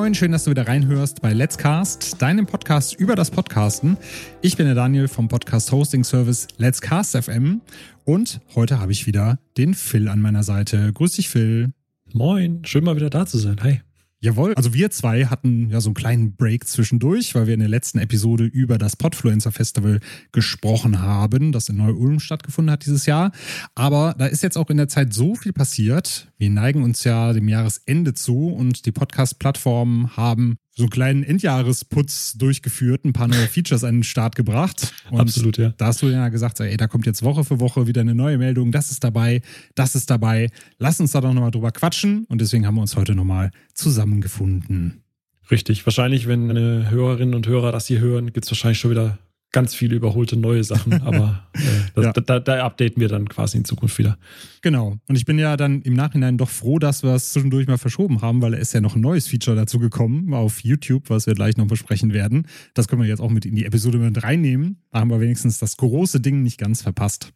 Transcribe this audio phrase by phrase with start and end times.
[0.00, 3.98] moin, schön, dass du wieder reinhörst bei Let's Cast, deinem Podcast über das Podcasten.
[4.40, 7.60] Ich bin der Daniel vom Podcast Hosting Service Let's Cast FM
[8.06, 10.90] und heute habe ich wieder den Phil an meiner Seite.
[10.94, 11.74] Grüß dich, Phil.
[12.14, 13.58] Moin, schön mal wieder da zu sein.
[13.62, 13.82] Hi.
[14.22, 17.70] Jawohl, also wir zwei hatten ja so einen kleinen Break zwischendurch, weil wir in der
[17.70, 20.00] letzten Episode über das Podfluencer Festival
[20.30, 23.32] gesprochen haben, das in Neu-Ulm stattgefunden hat dieses Jahr.
[23.74, 26.30] Aber da ist jetzt auch in der Zeit so viel passiert.
[26.36, 32.34] Wir neigen uns ja dem Jahresende zu und die Podcast-Plattformen haben so einen kleinen Endjahresputz
[32.34, 34.92] durchgeführt, ein paar neue Features an den Start gebracht.
[35.10, 35.72] Und Absolut, ja.
[35.76, 38.38] Da hast du ja gesagt, ey, da kommt jetzt Woche für Woche wieder eine neue
[38.38, 39.42] Meldung, das ist dabei,
[39.74, 40.48] das ist dabei.
[40.78, 42.24] Lass uns da doch nochmal drüber quatschen.
[42.28, 45.02] Und deswegen haben wir uns heute nochmal zusammengefunden.
[45.50, 45.84] Richtig.
[45.86, 49.18] Wahrscheinlich, wenn eine Hörerinnen und Hörer das hier hören, gibt es wahrscheinlich schon wieder
[49.52, 51.58] ganz viele überholte neue Sachen, aber äh,
[51.94, 52.12] das, ja.
[52.12, 54.18] da, da, updaten wir dann quasi in Zukunft wieder.
[54.62, 54.98] Genau.
[55.08, 58.22] Und ich bin ja dann im Nachhinein doch froh, dass wir es zwischendurch mal verschoben
[58.22, 61.56] haben, weil es ja noch ein neues Feature dazu gekommen auf YouTube, was wir gleich
[61.56, 62.46] noch besprechen werden.
[62.74, 64.82] Das können wir jetzt auch mit in die Episode mit reinnehmen.
[64.90, 67.32] Da haben wir wenigstens das große Ding nicht ganz verpasst.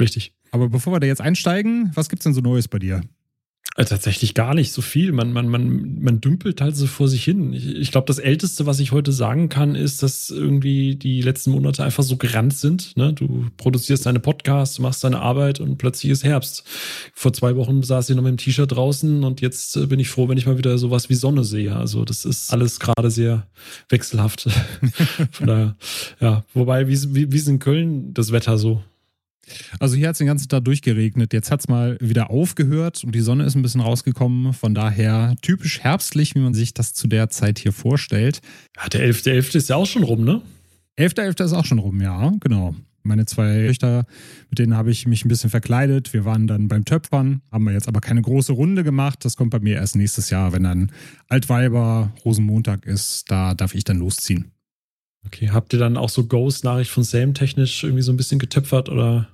[0.00, 0.32] Richtig.
[0.50, 3.02] Aber bevor wir da jetzt einsteigen, was gibt's denn so Neues bei dir?
[3.78, 5.12] Äh, tatsächlich gar nicht so viel.
[5.12, 7.52] Man, man, man, man dümpelt halt so vor sich hin.
[7.52, 11.52] Ich, ich glaube, das Älteste, was ich heute sagen kann, ist, dass irgendwie die letzten
[11.52, 12.96] Monate einfach so gerannt sind.
[12.96, 13.12] Ne?
[13.12, 16.64] Du produzierst deine Podcasts, machst deine Arbeit und plötzlich ist Herbst.
[17.14, 20.08] Vor zwei Wochen saß ich noch mit dem T-Shirt draußen und jetzt äh, bin ich
[20.08, 21.76] froh, wenn ich mal wieder sowas wie Sonne sehe.
[21.76, 23.46] Also das ist alles gerade sehr
[23.90, 24.48] wechselhaft.
[25.30, 25.76] Von daher,
[26.18, 26.44] ja.
[26.52, 28.82] Wobei, wie, wie, wie ist in Köln das Wetter so?
[29.78, 31.32] Also hier hat es den ganzen Tag durchgeregnet.
[31.32, 34.52] Jetzt hat es mal wieder aufgehört und die Sonne ist ein bisschen rausgekommen.
[34.52, 38.40] Von daher typisch herbstlich, wie man sich das zu der Zeit hier vorstellt.
[38.76, 39.38] Ja, der 11.11.
[39.38, 39.56] .11.
[39.56, 40.42] ist ja auch schon rum, ne?
[40.98, 41.36] 11.11.
[41.38, 41.44] .11.
[41.44, 42.74] ist auch schon rum, ja, genau.
[43.04, 44.04] Meine zwei Töchter,
[44.50, 46.12] mit denen habe ich mich ein bisschen verkleidet.
[46.12, 49.24] Wir waren dann beim Töpfern, haben wir jetzt aber keine große Runde gemacht.
[49.24, 50.92] Das kommt bei mir erst nächstes Jahr, wenn dann
[51.28, 53.30] Altweiber, Rosenmontag ist.
[53.30, 54.52] Da darf ich dann losziehen.
[55.24, 58.88] Okay, habt ihr dann auch so Ghost-Nachricht von Sam technisch irgendwie so ein bisschen getöpfert
[58.88, 59.28] oder?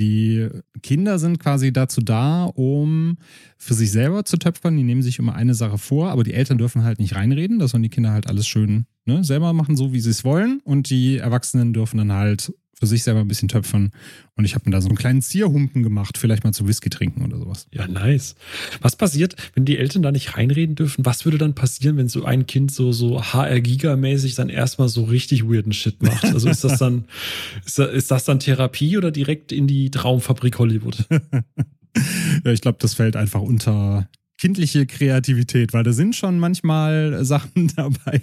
[0.00, 0.48] Die
[0.82, 3.18] Kinder sind quasi dazu da, um
[3.58, 4.76] für sich selber zu töpfern.
[4.76, 7.58] Die nehmen sich immer eine Sache vor, aber die Eltern dürfen halt nicht reinreden.
[7.58, 10.60] Das sollen die Kinder halt alles schön ne, selber machen, so wie sie es wollen.
[10.64, 13.92] Und die Erwachsenen dürfen dann halt für sich selber ein bisschen töpfern.
[14.36, 17.22] Und ich habe mir da so einen kleinen Zierhumpen gemacht, vielleicht mal zu Whisky trinken
[17.22, 17.66] oder sowas.
[17.72, 18.34] Ja, nice.
[18.80, 21.04] Was passiert, wenn die Eltern da nicht reinreden dürfen?
[21.04, 25.44] Was würde dann passieren, wenn so ein Kind so, so HR-Giga-mäßig dann erstmal so richtig
[25.44, 26.24] weirden Shit macht?
[26.24, 27.04] Also ist das dann,
[27.66, 31.04] ist das, ist das dann Therapie oder direkt in die Traumfabrik Hollywood?
[32.44, 34.08] ja, ich glaube, das fällt einfach unter
[34.40, 38.22] kindliche Kreativität, weil da sind schon manchmal Sachen dabei.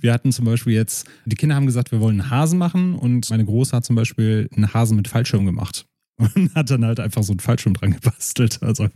[0.00, 3.30] Wir hatten zum Beispiel jetzt, die Kinder haben gesagt, wir wollen einen Hasen machen und
[3.30, 5.86] meine Große hat zum Beispiel einen Hasen mit Fallschirm gemacht
[6.18, 8.62] und hat dann halt einfach so einen Fallschirm dran gebastelt.
[8.62, 8.88] Also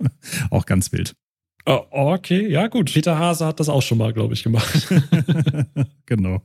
[0.50, 1.15] auch ganz wild.
[1.67, 2.93] Oh, okay, ja gut.
[2.93, 4.93] Peter Hase hat das auch schon mal, glaube ich, gemacht.
[6.06, 6.43] genau.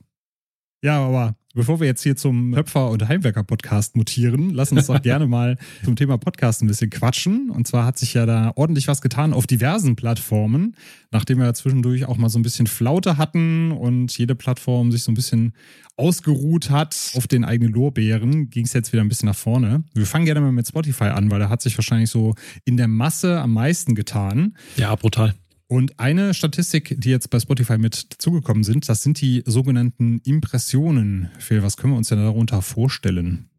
[0.82, 5.28] Ja, aber bevor wir jetzt hier zum Höpfer- und Heimwerker-Podcast mutieren, lass uns doch gerne
[5.28, 7.50] mal zum Thema Podcast ein bisschen quatschen.
[7.50, 10.78] Und zwar hat sich ja da ordentlich was getan auf diversen Plattformen,
[11.12, 15.04] nachdem wir ja zwischendurch auch mal so ein bisschen Flaute hatten und jede Plattform sich
[15.04, 15.52] so ein bisschen
[15.98, 19.84] ausgeruht hat auf den eigenen Lorbeeren, ging es jetzt wieder ein bisschen nach vorne.
[19.94, 22.88] Wir fangen gerne mal mit Spotify an, weil da hat sich wahrscheinlich so in der
[22.88, 24.56] Masse am meisten getan.
[24.78, 25.36] Ja, brutal.
[25.72, 31.30] Und eine Statistik, die jetzt bei Spotify mit zugekommen sind, das sind die sogenannten Impressionen.
[31.38, 33.52] Phil, was können wir uns denn darunter vorstellen?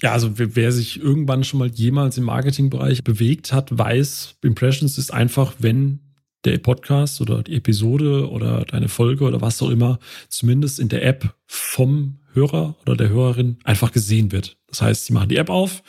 [0.00, 5.12] Ja, also wer sich irgendwann schon mal jemals im Marketingbereich bewegt hat, weiß, Impressions ist
[5.12, 6.00] einfach, wenn
[6.46, 9.98] der Podcast oder die Episode oder deine Folge oder was auch immer
[10.30, 14.56] zumindest in der App vom Hörer oder der Hörerin einfach gesehen wird.
[14.68, 15.82] Das heißt, sie machen die App auf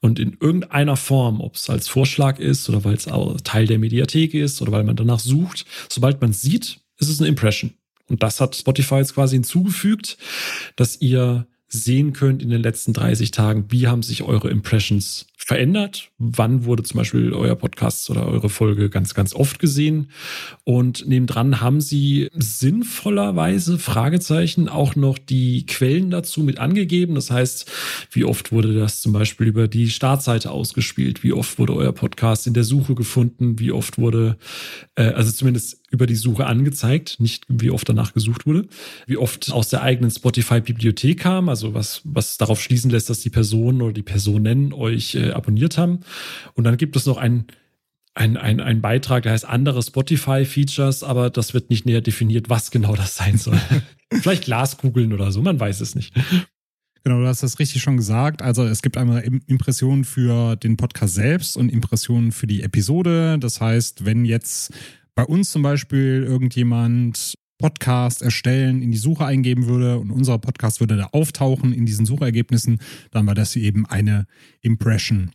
[0.00, 3.08] und in irgendeiner Form, ob es als Vorschlag ist oder weil es
[3.42, 7.28] Teil der Mediathek ist oder weil man danach sucht, sobald man sieht, ist es eine
[7.28, 7.72] Impression.
[8.08, 10.16] Und das hat Spotify jetzt quasi hinzugefügt,
[10.76, 16.10] dass ihr sehen könnt in den letzten 30 Tagen, wie haben sich eure Impressions verändert?
[16.18, 20.10] Wann wurde zum Beispiel euer Podcast oder eure Folge ganz, ganz oft gesehen?
[20.64, 27.14] Und nebendran haben sie sinnvollerweise Fragezeichen auch noch die Quellen dazu mit angegeben.
[27.16, 27.70] Das heißt,
[28.12, 31.22] wie oft wurde das zum Beispiel über die Startseite ausgespielt?
[31.22, 33.58] Wie oft wurde euer Podcast in der Suche gefunden?
[33.58, 34.38] Wie oft wurde,
[34.94, 38.66] äh, also zumindest über die Suche angezeigt, nicht wie oft danach gesucht wurde,
[39.06, 43.30] wie oft aus der eigenen Spotify-Bibliothek kam, also was, was darauf schließen lässt, dass die
[43.30, 46.00] Person oder die Personen euch äh, abonniert haben.
[46.54, 47.46] Und dann gibt es noch ein
[48.16, 52.70] ein, ein, ein Beitrag, der heißt andere Spotify-Features, aber das wird nicht näher definiert, was
[52.70, 53.60] genau das sein soll.
[54.10, 56.14] Vielleicht Glaskugeln oder so, man weiß es nicht.
[57.04, 58.40] Genau, du hast das richtig schon gesagt.
[58.40, 63.38] Also es gibt einmal Impressionen für den Podcast selbst und Impressionen für die Episode.
[63.38, 64.72] Das heißt, wenn jetzt
[65.16, 70.78] bei uns zum Beispiel irgendjemand Podcast erstellen, in die Suche eingeben würde und unser Podcast
[70.80, 72.80] würde da auftauchen in diesen Suchergebnissen,
[73.10, 74.26] dann war das eben eine
[74.60, 75.30] Impression.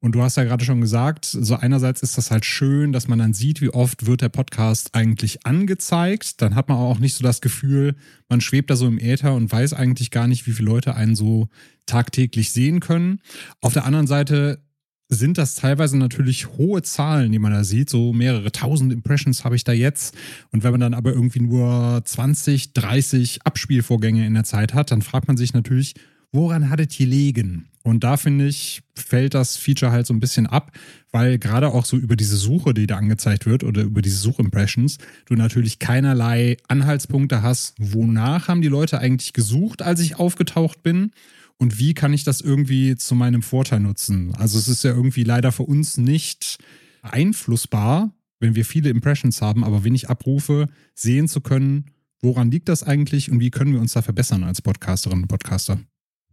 [0.00, 3.18] Und du hast ja gerade schon gesagt, so einerseits ist das halt schön, dass man
[3.18, 6.40] dann sieht, wie oft wird der Podcast eigentlich angezeigt.
[6.42, 7.96] Dann hat man auch nicht so das Gefühl,
[8.28, 11.16] man schwebt da so im Äther und weiß eigentlich gar nicht, wie viele Leute einen
[11.16, 11.48] so
[11.86, 13.20] tagtäglich sehen können.
[13.60, 14.65] Auf der anderen Seite
[15.08, 17.90] sind das teilweise natürlich hohe Zahlen, die man da sieht.
[17.90, 20.16] So mehrere tausend Impressions habe ich da jetzt.
[20.50, 25.02] Und wenn man dann aber irgendwie nur 20, 30 Abspielvorgänge in der Zeit hat, dann
[25.02, 25.94] fragt man sich natürlich,
[26.32, 27.68] woran hat es gelegen?
[27.84, 30.72] Und da finde ich, fällt das Feature halt so ein bisschen ab,
[31.12, 34.98] weil gerade auch so über diese Suche, die da angezeigt wird oder über diese Suchimpressions,
[35.26, 41.12] du natürlich keinerlei Anhaltspunkte hast, wonach haben die Leute eigentlich gesucht, als ich aufgetaucht bin
[41.58, 44.34] und wie kann ich das irgendwie zu meinem Vorteil nutzen.
[44.34, 46.58] Also es ist ja irgendwie leider für uns nicht
[47.02, 52.82] einflussbar, wenn wir viele Impressions haben, aber wenig Abrufe, sehen zu können, woran liegt das
[52.82, 55.80] eigentlich und wie können wir uns da verbessern als Podcasterinnen und Podcaster.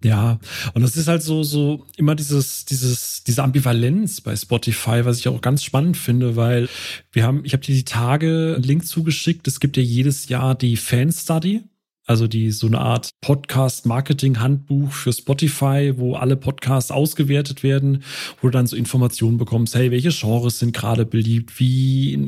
[0.04, 0.40] Ja,
[0.74, 5.30] und das ist halt so, so immer dieses, dieses, diese Ambivalenz bei Spotify, was ich
[5.30, 6.68] auch ganz spannend finde, weil
[7.14, 9.48] wir haben, ich habe dir die Tage einen Link zugeschickt.
[9.48, 11.64] Es gibt ja jedes Jahr die Fan Study
[12.06, 18.04] also die so eine Art Podcast-Marketing-Handbuch für Spotify, wo alle Podcasts ausgewertet werden,
[18.42, 22.20] wo du dann so Informationen bekommst, hey, welche Genres sind gerade beliebt, wie,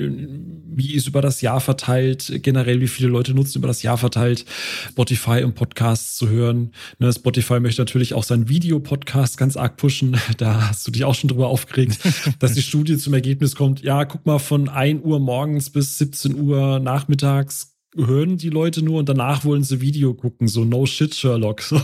[0.68, 4.46] wie ist über das Jahr verteilt, generell wie viele Leute nutzen über das Jahr verteilt,
[4.90, 6.72] Spotify und Podcasts zu hören.
[7.00, 10.18] Ne, Spotify möchte natürlich auch seinen Videopodcast ganz arg pushen.
[10.38, 12.00] Da hast du dich auch schon drüber aufgeregt,
[12.40, 16.36] dass die Studie zum Ergebnis kommt, ja, guck mal, von 1 Uhr morgens bis 17
[16.36, 21.16] Uhr nachmittags hören die Leute nur und danach wollen sie Video gucken, so no shit
[21.16, 21.62] Sherlock.
[21.76, 21.82] So.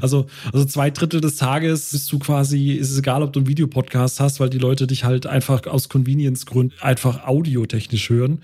[0.00, 3.46] Also, also zwei Drittel des Tages bist du quasi, ist es egal, ob du einen
[3.46, 8.42] Videopodcast hast, weil die Leute dich halt einfach aus Convenience-Gründen einfach audiotechnisch hören,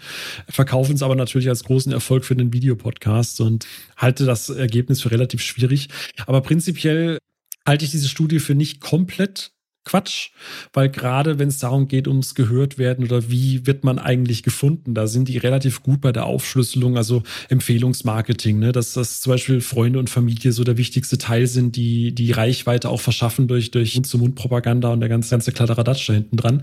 [0.49, 3.67] verkaufen es aber natürlich als großen Erfolg für den Videopodcast und
[3.97, 5.89] halte das Ergebnis für relativ schwierig.
[6.27, 7.19] Aber prinzipiell
[7.67, 9.53] halte ich diese Studie für nicht komplett
[9.88, 10.31] Quatsch,
[10.73, 14.94] weil gerade wenn es darum geht, ums gehört werden oder wie wird man eigentlich gefunden,
[14.94, 18.73] da sind die relativ gut bei der Aufschlüsselung, also Empfehlungsmarketing, ne?
[18.73, 22.90] dass das zum Beispiel Freunde und Familie so der wichtigste Teil sind, die die Reichweite
[22.90, 26.62] auch verschaffen durch durch Mund-zu-Mund-Propaganda und der ganze ganze Kladderadatsch da hinten dran.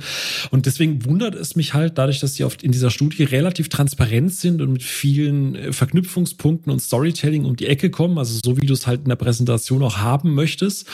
[0.51, 4.33] Und deswegen wundert es mich halt, dadurch, dass die oft in dieser Studie relativ transparent
[4.33, 8.65] sind und mit vielen äh, Verknüpfungspunkten und Storytelling um die Ecke kommen, also so wie
[8.65, 10.87] du es halt in der Präsentation auch haben möchtest.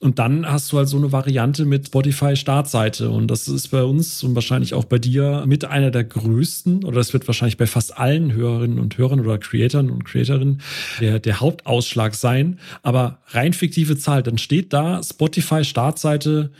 [0.00, 3.10] Und dann hast du halt so eine Variante Mit Spotify Startseite.
[3.10, 6.96] Und das ist bei uns und wahrscheinlich auch bei dir mit einer der größten, oder
[6.96, 10.62] das wird wahrscheinlich bei fast allen Hörerinnen und Hörern oder Creatoren und Creatorinnen
[11.00, 12.58] der, der Hauptausschlag sein.
[12.82, 16.50] Aber rein fiktive Zahl, dann steht da Spotify Startseite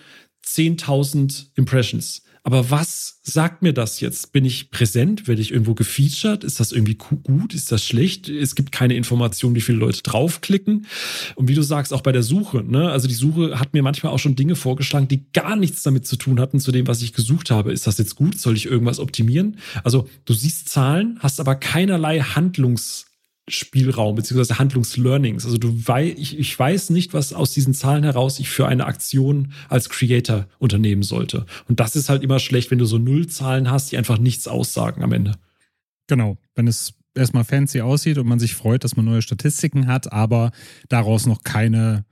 [0.44, 2.23] 10.000 Impressions.
[2.46, 4.32] Aber was sagt mir das jetzt?
[4.32, 5.26] Bin ich präsent?
[5.26, 6.44] Werde ich irgendwo gefeatured?
[6.44, 7.54] Ist das irgendwie gut?
[7.54, 8.28] Ist das schlecht?
[8.28, 10.86] Es gibt keine Information, wie viele Leute draufklicken.
[11.36, 12.90] Und wie du sagst, auch bei der Suche, ne?
[12.90, 16.16] Also die Suche hat mir manchmal auch schon Dinge vorgeschlagen, die gar nichts damit zu
[16.16, 17.72] tun hatten, zu dem, was ich gesucht habe.
[17.72, 18.38] Ist das jetzt gut?
[18.38, 19.56] Soll ich irgendwas optimieren?
[19.82, 23.06] Also du siehst Zahlen, hast aber keinerlei Handlungs
[23.48, 25.44] Spielraum beziehungsweise Handlungslearnings.
[25.44, 28.86] Also du wei ich, ich weiß nicht, was aus diesen Zahlen heraus ich für eine
[28.86, 31.44] Aktion als Creator unternehmen sollte.
[31.68, 35.02] Und das ist halt immer schlecht, wenn du so Nullzahlen hast, die einfach nichts aussagen
[35.02, 35.32] am Ende.
[36.06, 40.12] Genau, wenn es erstmal fancy aussieht und man sich freut, dass man neue Statistiken hat,
[40.12, 40.50] aber
[40.88, 42.04] daraus noch keine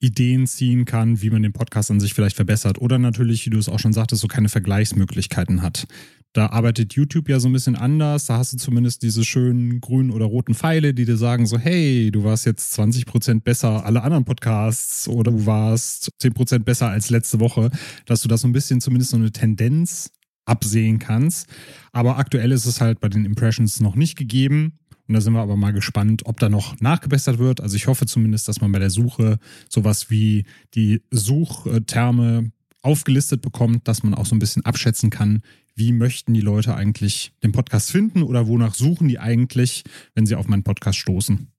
[0.00, 2.80] Ideen ziehen kann, wie man den Podcast an sich vielleicht verbessert.
[2.80, 5.86] Oder natürlich, wie du es auch schon sagtest, so keine Vergleichsmöglichkeiten hat.
[6.32, 8.26] Da arbeitet YouTube ja so ein bisschen anders.
[8.26, 12.10] Da hast du zumindest diese schönen grünen oder roten Pfeile, die dir sagen so, hey,
[12.10, 16.88] du warst jetzt 20 Prozent besser alle anderen Podcasts oder du warst 10 Prozent besser
[16.88, 17.70] als letzte Woche,
[18.06, 20.10] dass du das so ein bisschen zumindest so eine Tendenz
[20.46, 21.48] absehen kannst.
[21.92, 24.78] Aber aktuell ist es halt bei den Impressions noch nicht gegeben.
[25.08, 27.60] Und da sind wir aber mal gespannt, ob da noch nachgebessert wird.
[27.60, 33.86] Also ich hoffe zumindest, dass man bei der Suche sowas wie die Suchterme aufgelistet bekommt,
[33.86, 35.42] dass man auch so ein bisschen abschätzen kann,
[35.74, 40.34] wie möchten die Leute eigentlich den Podcast finden oder wonach suchen die eigentlich, wenn sie
[40.34, 41.52] auf meinen Podcast stoßen.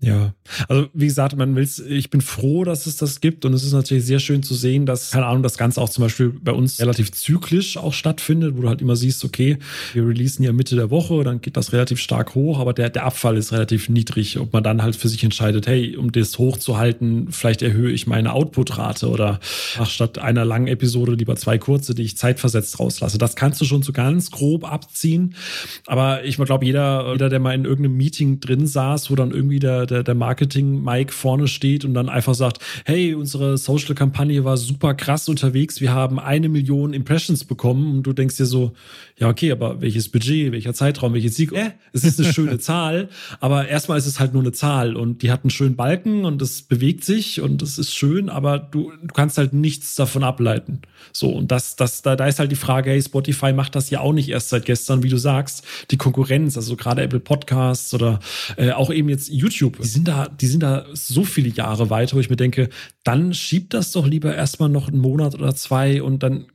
[0.00, 0.32] Ja,
[0.68, 3.72] also wie gesagt, man will's, ich bin froh, dass es das gibt und es ist
[3.72, 6.78] natürlich sehr schön zu sehen, dass, keine Ahnung, das Ganze auch zum Beispiel bei uns
[6.78, 9.58] relativ zyklisch auch stattfindet, wo du halt immer siehst, okay,
[9.94, 13.06] wir releasen ja Mitte der Woche, dann geht das relativ stark hoch, aber der, der
[13.06, 17.32] Abfall ist relativ niedrig, ob man dann halt für sich entscheidet, hey, um das hochzuhalten,
[17.32, 19.40] vielleicht erhöhe ich meine Output-Rate oder
[19.78, 23.18] ach, statt einer langen Episode lieber zwei kurze, die ich zeitversetzt rauslasse.
[23.18, 25.34] Das kannst du schon so ganz grob abziehen,
[25.86, 29.58] aber ich glaube, jeder, jeder, der mal in irgendeinem Meeting drin saß, wo dann irgendwie
[29.58, 34.94] der der, der Marketing-Mike vorne steht und dann einfach sagt, hey, unsere Social-Kampagne war super
[34.94, 37.90] krass unterwegs, wir haben eine Million Impressions bekommen.
[37.96, 38.72] Und du denkst dir so,
[39.18, 41.52] ja, okay, aber welches Budget, welcher Zeitraum, welches Sieg?
[41.52, 43.08] Äh, es ist eine schöne Zahl,
[43.40, 46.40] aber erstmal ist es halt nur eine Zahl und die hat einen schönen Balken und
[46.40, 50.82] es bewegt sich und es ist schön, aber du, du kannst halt nichts davon ableiten.
[51.12, 54.00] So, und das, das, da, da ist halt die Frage, hey, Spotify macht das ja
[54.00, 55.64] auch nicht erst seit gestern, wie du sagst.
[55.90, 58.20] Die Konkurrenz, also gerade Apple Podcasts oder
[58.56, 62.14] äh, auch eben jetzt YouTube, die sind da, die sind da so viele Jahre weiter,
[62.14, 62.68] wo ich mir denke,
[63.02, 66.46] dann schiebt das doch lieber erstmal noch einen Monat oder zwei und dann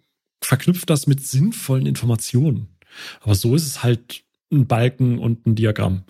[0.45, 2.67] verknüpft das mit sinnvollen Informationen.
[3.21, 6.03] Aber so ist es halt ein Balken und ein Diagramm.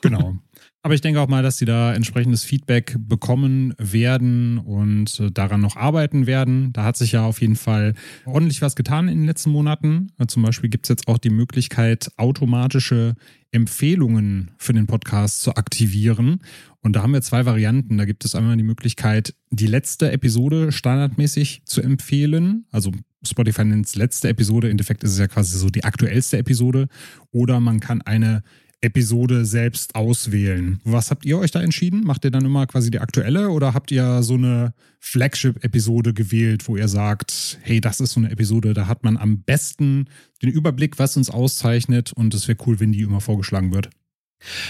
[0.00, 0.36] Genau.
[0.84, 5.60] Aber ich denke auch mal, dass sie da entsprechendes Feedback bekommen werden und äh, daran
[5.60, 6.72] noch arbeiten werden.
[6.72, 10.10] Da hat sich ja auf jeden Fall ordentlich was getan in den letzten Monaten.
[10.18, 13.14] Äh, zum Beispiel gibt es jetzt auch die Möglichkeit, automatische
[13.52, 16.40] Empfehlungen für den Podcast zu aktivieren.
[16.80, 17.96] Und da haben wir zwei Varianten.
[17.96, 22.66] Da gibt es einmal die Möglichkeit, die letzte Episode standardmäßig zu empfehlen.
[22.72, 22.90] Also
[23.24, 24.66] Spotify nennt es letzte Episode.
[24.66, 26.88] Im Endeffekt ist es ja quasi so die aktuellste Episode.
[27.30, 28.42] Oder man kann eine
[28.82, 30.80] Episode selbst auswählen.
[30.84, 32.04] Was habt ihr euch da entschieden?
[32.04, 36.76] Macht ihr dann immer quasi die aktuelle oder habt ihr so eine Flagship-Episode gewählt, wo
[36.76, 40.06] ihr sagt, hey, das ist so eine Episode, da hat man am besten
[40.42, 43.90] den Überblick, was uns auszeichnet und es wäre cool, wenn die immer vorgeschlagen wird?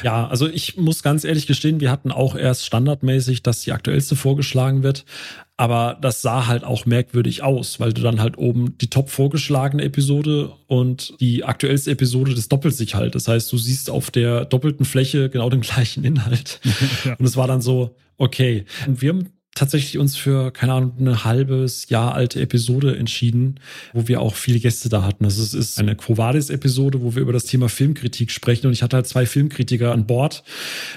[0.02, 4.17] Ja, also ich muss ganz ehrlich gestehen, wir hatten auch erst standardmäßig, dass die aktuellste
[4.17, 5.05] vorgeschlagen wird.
[5.57, 9.85] Aber das sah halt auch merkwürdig aus, weil du dann halt oben die top vorgeschlagene
[9.85, 13.14] Episode und die aktuellste Episode, das doppelt sich halt.
[13.14, 16.61] Das heißt, du siehst auf der doppelten Fläche genau den gleichen Inhalt.
[17.05, 17.14] ja.
[17.14, 18.64] Und es war dann so, okay.
[18.87, 23.61] Und wir haben tatsächlich uns für, keine Ahnung, eine halbes Jahr alte Episode entschieden,
[23.92, 25.26] wo wir auch viele Gäste da hatten.
[25.26, 28.66] Also es ist eine Quo Vadis-Episode, wo wir über das Thema Filmkritik sprechen.
[28.66, 30.42] Und ich hatte halt zwei Filmkritiker an Bord,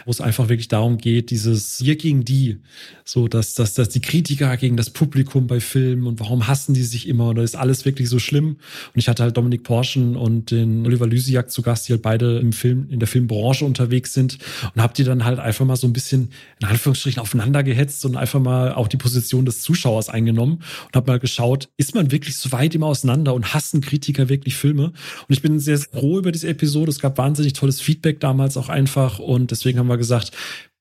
[0.05, 2.59] wo es einfach wirklich darum geht, dieses Wir gegen die,
[3.03, 6.83] so dass, dass, dass die Kritiker gegen das Publikum bei Filmen und warum hassen die
[6.83, 8.47] sich immer da ist alles wirklich so schlimm.
[8.47, 12.39] Und ich hatte halt Dominik Porschen und den Oliver Lysiak zu Gast, die halt beide
[12.39, 14.37] im Film, in der Filmbranche unterwegs sind
[14.73, 16.29] und hab die dann halt einfach mal so ein bisschen
[16.61, 21.11] in Anführungsstrichen aufeinander gehetzt und einfach mal auch die Position des Zuschauers eingenommen und habe
[21.11, 24.85] mal geschaut, ist man wirklich so weit immer auseinander und hassen Kritiker wirklich Filme?
[24.85, 26.91] Und ich bin sehr froh über diese Episode.
[26.91, 30.31] Es gab wahnsinnig tolles Feedback damals auch einfach und deswegen haben wir gesagt,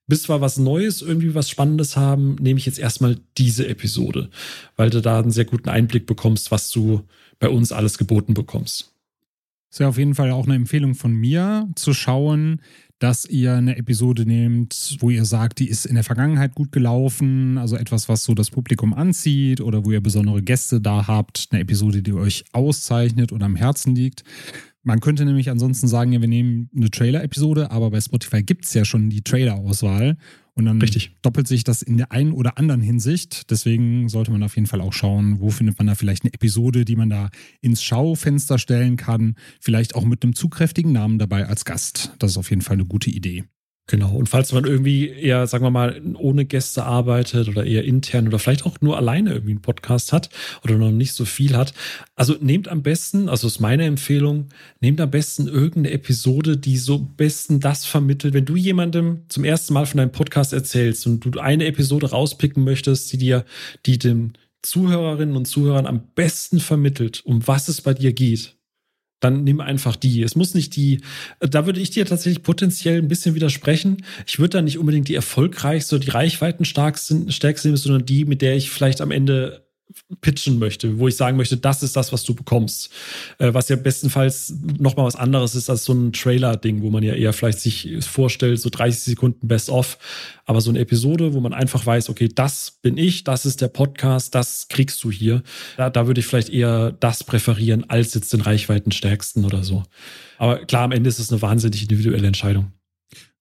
[0.07, 4.29] bis wir was Neues, irgendwie was Spannendes haben, nehme ich jetzt erstmal diese Episode,
[4.75, 7.01] weil du da einen sehr guten Einblick bekommst, was du
[7.39, 8.91] bei uns alles geboten bekommst.
[9.71, 12.61] Das wäre auf jeden Fall auch eine Empfehlung von mir, zu schauen,
[12.99, 17.57] dass ihr eine Episode nehmt, wo ihr sagt, die ist in der Vergangenheit gut gelaufen,
[17.57, 21.61] also etwas, was so das Publikum anzieht oder wo ihr besondere Gäste da habt, eine
[21.61, 24.23] Episode, die euch auszeichnet oder am Herzen liegt.
[24.85, 28.73] Man könnte nämlich ansonsten sagen, ja, wir nehmen eine Trailer-Episode, aber bei Spotify gibt es
[28.75, 30.15] ja schon die Trailer-Auswahl.
[30.53, 31.11] Und dann Richtig.
[31.23, 33.49] doppelt sich das in der einen oder anderen Hinsicht.
[33.49, 36.85] Deswegen sollte man auf jeden Fall auch schauen, wo findet man da vielleicht eine Episode,
[36.85, 37.29] die man da
[37.61, 39.35] ins Schaufenster stellen kann.
[39.59, 42.13] Vielleicht auch mit einem zugkräftigen Namen dabei als Gast.
[42.19, 43.43] Das ist auf jeden Fall eine gute Idee.
[43.87, 44.15] Genau.
[44.15, 48.39] Und falls man irgendwie eher, sagen wir mal, ohne Gäste arbeitet oder eher intern oder
[48.39, 50.31] vielleicht auch nur alleine irgendwie einen Podcast hat
[50.63, 51.75] oder noch nicht so viel hat,
[52.15, 54.49] also nehmt am besten, also ist meine Empfehlung,
[54.79, 58.33] nehmt am besten irgendeine Episode, die so besten das vermittelt.
[58.33, 62.63] Wenn du jemandem zum ersten Mal von deinem Podcast erzählst und du eine Episode rauspicken
[62.63, 63.45] möchtest, die dir,
[63.85, 68.55] die den Zuhörerinnen und Zuhörern am besten vermittelt, um was es bei dir geht,
[69.19, 70.21] dann nimm einfach die.
[70.21, 71.01] Es muss nicht die,
[71.39, 74.03] da würde ich dir tatsächlich potenziell ein bisschen widersprechen.
[74.27, 78.55] Ich würde da nicht unbedingt die erfolgreichste oder die reichweitenstärkste nehmen, sondern die, mit der
[78.55, 79.64] ich vielleicht am Ende
[80.21, 82.91] pitchen möchte, wo ich sagen möchte, das ist das, was du bekommst.
[83.37, 87.13] Äh, was ja bestenfalls nochmal was anderes ist als so ein Trailer-Ding, wo man ja
[87.13, 89.97] eher vielleicht sich vorstellt, so 30 Sekunden Best-of.
[90.45, 93.67] Aber so eine Episode, wo man einfach weiß, okay, das bin ich, das ist der
[93.67, 95.43] Podcast, das kriegst du hier.
[95.77, 99.83] Da, da würde ich vielleicht eher das präferieren, als jetzt den Reichweitenstärksten oder so.
[100.37, 102.71] Aber klar, am Ende ist es eine wahnsinnig individuelle Entscheidung.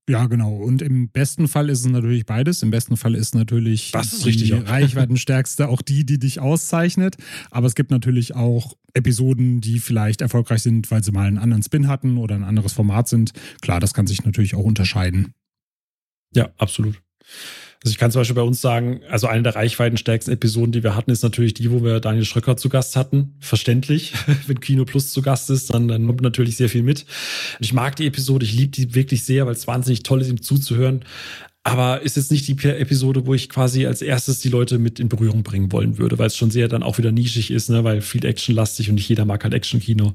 [0.08, 0.54] Ja, genau.
[0.56, 2.62] Und im besten Fall ist es natürlich beides.
[2.62, 7.16] Im besten Fall ist natürlich das ist die richtig, Reichweitenstärkste auch die, die dich auszeichnet.
[7.50, 11.62] Aber es gibt natürlich auch Episoden, die vielleicht erfolgreich sind, weil sie mal einen anderen
[11.62, 13.32] Spin hatten oder ein anderes Format sind.
[13.62, 15.32] Klar, das kann sich natürlich auch unterscheiden.
[16.34, 17.00] Ja, absolut.
[17.84, 20.96] Also ich kann zum Beispiel bei uns sagen, also eine der reichweitenstärksten Episoden, die wir
[20.96, 23.34] hatten, ist natürlich die, wo wir Daniel Schröcker zu Gast hatten.
[23.40, 24.14] Verständlich.
[24.46, 27.04] Wenn Kino Plus zu Gast ist, dann, dann kommt natürlich sehr viel mit.
[27.60, 30.40] Ich mag die Episode, ich liebe die wirklich sehr, weil es wahnsinnig toll ist, ihm
[30.40, 31.04] zuzuhören.
[31.62, 35.10] Aber ist jetzt nicht die Episode, wo ich quasi als erstes die Leute mit in
[35.10, 38.00] Berührung bringen wollen würde, weil es schon sehr dann auch wieder nischig ist, ne, weil
[38.00, 40.14] viel actionlastig und nicht jeder mag halt Action-Kino.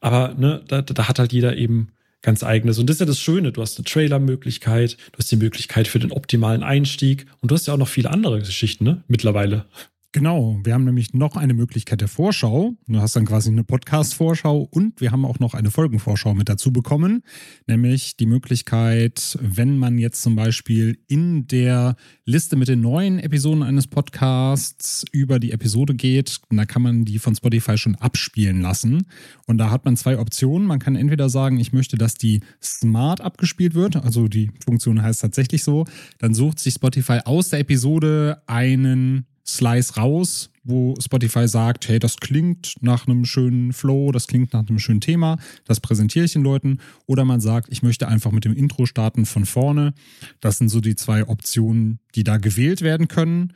[0.00, 1.88] Aber ne, da, da hat halt jeder eben
[2.22, 2.78] ganz eigenes.
[2.78, 3.52] Und das ist ja das Schöne.
[3.52, 7.66] Du hast eine Trailer-Möglichkeit, du hast die Möglichkeit für den optimalen Einstieg und du hast
[7.66, 9.04] ja auch noch viele andere Geschichten, ne?
[9.08, 9.66] Mittlerweile.
[10.12, 12.74] Genau, wir haben nämlich noch eine Möglichkeit der Vorschau.
[12.86, 16.72] Du hast dann quasi eine Podcast-Vorschau und wir haben auch noch eine Folgenvorschau mit dazu
[16.72, 17.22] bekommen,
[17.66, 23.62] nämlich die Möglichkeit, wenn man jetzt zum Beispiel in der Liste mit den neuen Episoden
[23.62, 29.08] eines Podcasts über die Episode geht, da kann man die von Spotify schon abspielen lassen.
[29.46, 30.66] Und da hat man zwei Optionen.
[30.66, 35.20] Man kann entweder sagen, ich möchte, dass die smart abgespielt wird, also die Funktion heißt
[35.20, 35.84] tatsächlich so,
[36.18, 42.18] dann sucht sich Spotify aus der Episode einen Slice raus, wo Spotify sagt, hey, das
[42.18, 46.42] klingt nach einem schönen Flow, das klingt nach einem schönen Thema, das präsentiere ich den
[46.42, 46.80] Leuten.
[47.06, 49.94] Oder man sagt, ich möchte einfach mit dem Intro starten von vorne.
[50.40, 53.54] Das sind so die zwei Optionen, die da gewählt werden können.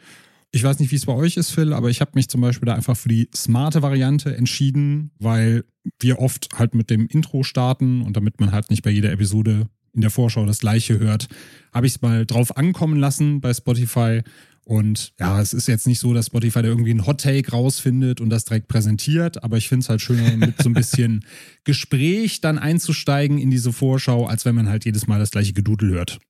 [0.51, 2.67] Ich weiß nicht, wie es bei euch ist, Phil, aber ich habe mich zum Beispiel
[2.67, 5.65] da einfach für die smarte Variante entschieden, weil
[6.01, 9.69] wir oft halt mit dem Intro starten und damit man halt nicht bei jeder Episode
[9.95, 11.29] in der Vorschau das gleiche hört,
[11.73, 14.23] habe ich es mal drauf ankommen lassen bei Spotify
[14.65, 18.21] und ja, es ist jetzt nicht so, dass Spotify da irgendwie einen Hot Take rausfindet
[18.21, 21.25] und das direkt präsentiert, aber ich finde es halt schöner, mit so ein bisschen
[21.65, 25.91] Gespräch dann einzusteigen in diese Vorschau, als wenn man halt jedes Mal das gleiche Gedudel
[25.91, 26.21] hört.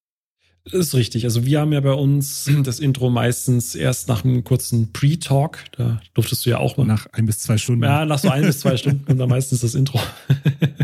[0.65, 1.25] Das ist richtig.
[1.25, 5.59] Also wir haben ja bei uns das Intro meistens erst nach einem kurzen Pre-Talk.
[5.77, 6.85] Da durftest du ja auch mal.
[6.85, 7.83] Nach ein bis zwei Stunden.
[7.83, 10.01] Ja, nach so ein bis zwei Stunden kommt dann meistens das Intro.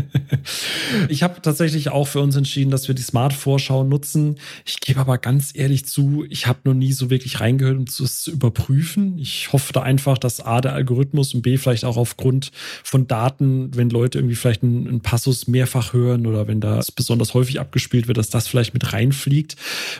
[1.09, 4.35] ich habe tatsächlich auch für uns entschieden, dass wir die Smart-Vorschau nutzen.
[4.65, 8.21] Ich gebe aber ganz ehrlich zu, ich habe noch nie so wirklich reingehört, um es
[8.21, 9.17] zu überprüfen.
[9.17, 12.51] Ich hoffe da einfach, dass A, der Algorithmus und B, vielleicht auch aufgrund
[12.83, 17.33] von Daten, wenn Leute irgendwie vielleicht einen, einen Passus mehrfach hören oder wenn das besonders
[17.33, 19.55] häufig abgespielt wird, dass das vielleicht mit reinfliegt.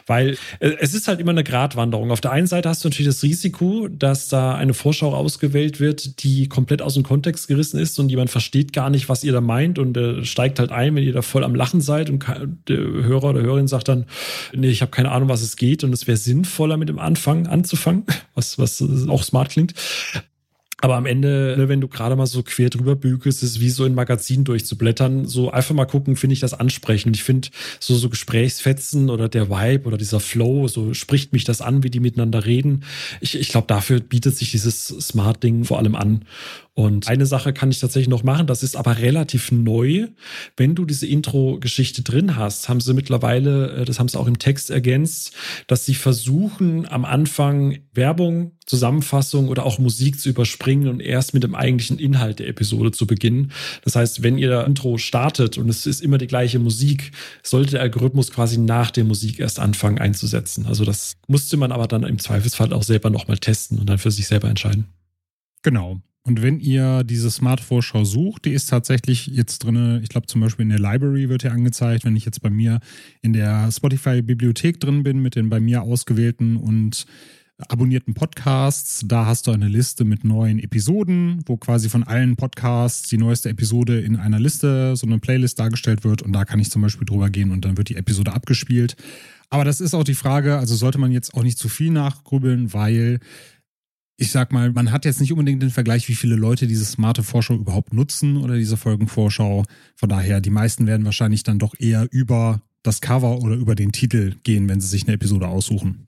[0.06, 2.12] Weil äh, es ist halt immer eine Gratwanderung.
[2.12, 6.24] Auf der einen Seite hast du natürlich das Risiko, dass da eine Vorschau ausgewählt wird,
[6.24, 9.42] die komplett aus dem Kontext gerissen ist und jemand versteht gar nicht, was ihr da
[9.42, 12.26] meint und äh, steigt halt ein, wenn ihr da voll am Lachen seid und
[12.68, 14.06] der Hörer oder Hörerin sagt dann,
[14.54, 17.48] nee, ich habe keine Ahnung, was es geht und es wäre sinnvoller mit dem Anfang
[17.48, 19.74] anzufangen, was, was auch smart klingt.
[20.82, 23.70] Aber am Ende, ne, wenn du gerade mal so quer drüber bügelst, ist es wie
[23.70, 25.26] so ein Magazin durchzublättern.
[25.26, 27.16] So einfach mal gucken, finde ich das ansprechend.
[27.16, 31.62] Ich finde so, so Gesprächsfetzen oder der Vibe oder dieser Flow, so spricht mich das
[31.62, 32.84] an, wie die miteinander reden.
[33.20, 36.26] Ich, ich glaube, dafür bietet sich dieses Smart-Ding vor allem an.
[36.80, 40.08] Und eine Sache kann ich tatsächlich noch machen, das ist aber relativ neu.
[40.56, 44.40] Wenn du diese Intro-Geschichte drin hast, haben sie mittlerweile, äh, das haben sie auch im
[44.40, 45.34] Text ergänzt,
[45.68, 51.44] dass sie versuchen, am Anfang Werbung, Zusammenfassung oder auch Musik zu überspringen und erst mit
[51.44, 53.52] dem eigentlichen Inhalt der Episode zu beginnen.
[53.84, 57.12] Das heißt, wenn ihr Intro startet und es ist immer die gleiche Musik,
[57.44, 60.66] sollte der Algorithmus quasi nach der Musik erst anfangen einzusetzen.
[60.66, 64.12] Also das musste man aber dann im Zweifelsfall auch selber nochmal testen und dann für
[64.12, 64.86] sich selber entscheiden.
[65.62, 66.00] Genau.
[66.24, 70.42] Und wenn ihr diese Smart Vorschau sucht, die ist tatsächlich jetzt drin, ich glaube zum
[70.42, 72.80] Beispiel in der Library wird hier angezeigt, wenn ich jetzt bei mir
[73.22, 77.06] in der Spotify-Bibliothek drin bin mit den bei mir ausgewählten und
[77.68, 79.04] abonnierten Podcasts.
[79.06, 83.50] Da hast du eine Liste mit neuen Episoden, wo quasi von allen Podcasts die neueste
[83.50, 86.22] Episode in einer Liste, so eine Playlist dargestellt wird.
[86.22, 88.96] Und da kann ich zum Beispiel drüber gehen und dann wird die Episode abgespielt.
[89.50, 92.72] Aber das ist auch die Frage, also sollte man jetzt auch nicht zu viel nachgrübeln,
[92.74, 93.20] weil
[94.20, 97.24] ich sag mal, man hat jetzt nicht unbedingt den Vergleich, wie viele Leute diese smarte
[97.24, 99.64] Vorschau überhaupt nutzen oder diese Folgenvorschau.
[99.96, 103.94] Von daher, die meisten werden wahrscheinlich dann doch eher über das Cover oder über den
[103.94, 106.06] Titel gehen, wenn sie sich eine Episode aussuchen.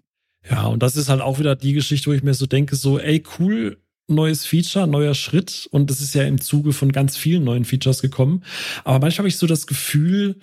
[0.49, 2.99] Ja, und das ist halt auch wieder die Geschichte, wo ich mir so denke, so,
[2.99, 5.69] ey, cool, neues Feature, neuer Schritt.
[5.71, 8.43] Und das ist ja im Zuge von ganz vielen neuen Features gekommen.
[8.83, 10.35] Aber manchmal habe ich so das Gefühl,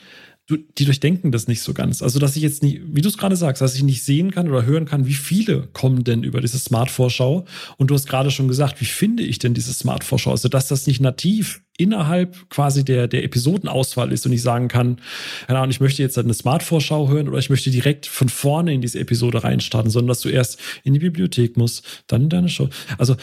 [0.48, 2.02] die durchdenken das nicht so ganz.
[2.02, 4.48] Also, dass ich jetzt nicht, wie du es gerade sagst, dass ich nicht sehen kann
[4.48, 7.44] oder hören kann, wie viele kommen denn über diese Smart-Vorschau.
[7.76, 10.30] Und du hast gerade schon gesagt, wie finde ich denn diese Smart-Vorschau?
[10.30, 15.00] Also, dass das nicht nativ innerhalb quasi der, der Episodenauswahl ist und ich sagen kann,
[15.46, 18.80] keine Ahnung, ich möchte jetzt eine Smart-Vorschau hören oder ich möchte direkt von vorne in
[18.80, 22.70] diese Episode reinstarten, sondern dass du erst in die Bibliothek musst, dann in deine Show.
[22.96, 23.16] Also,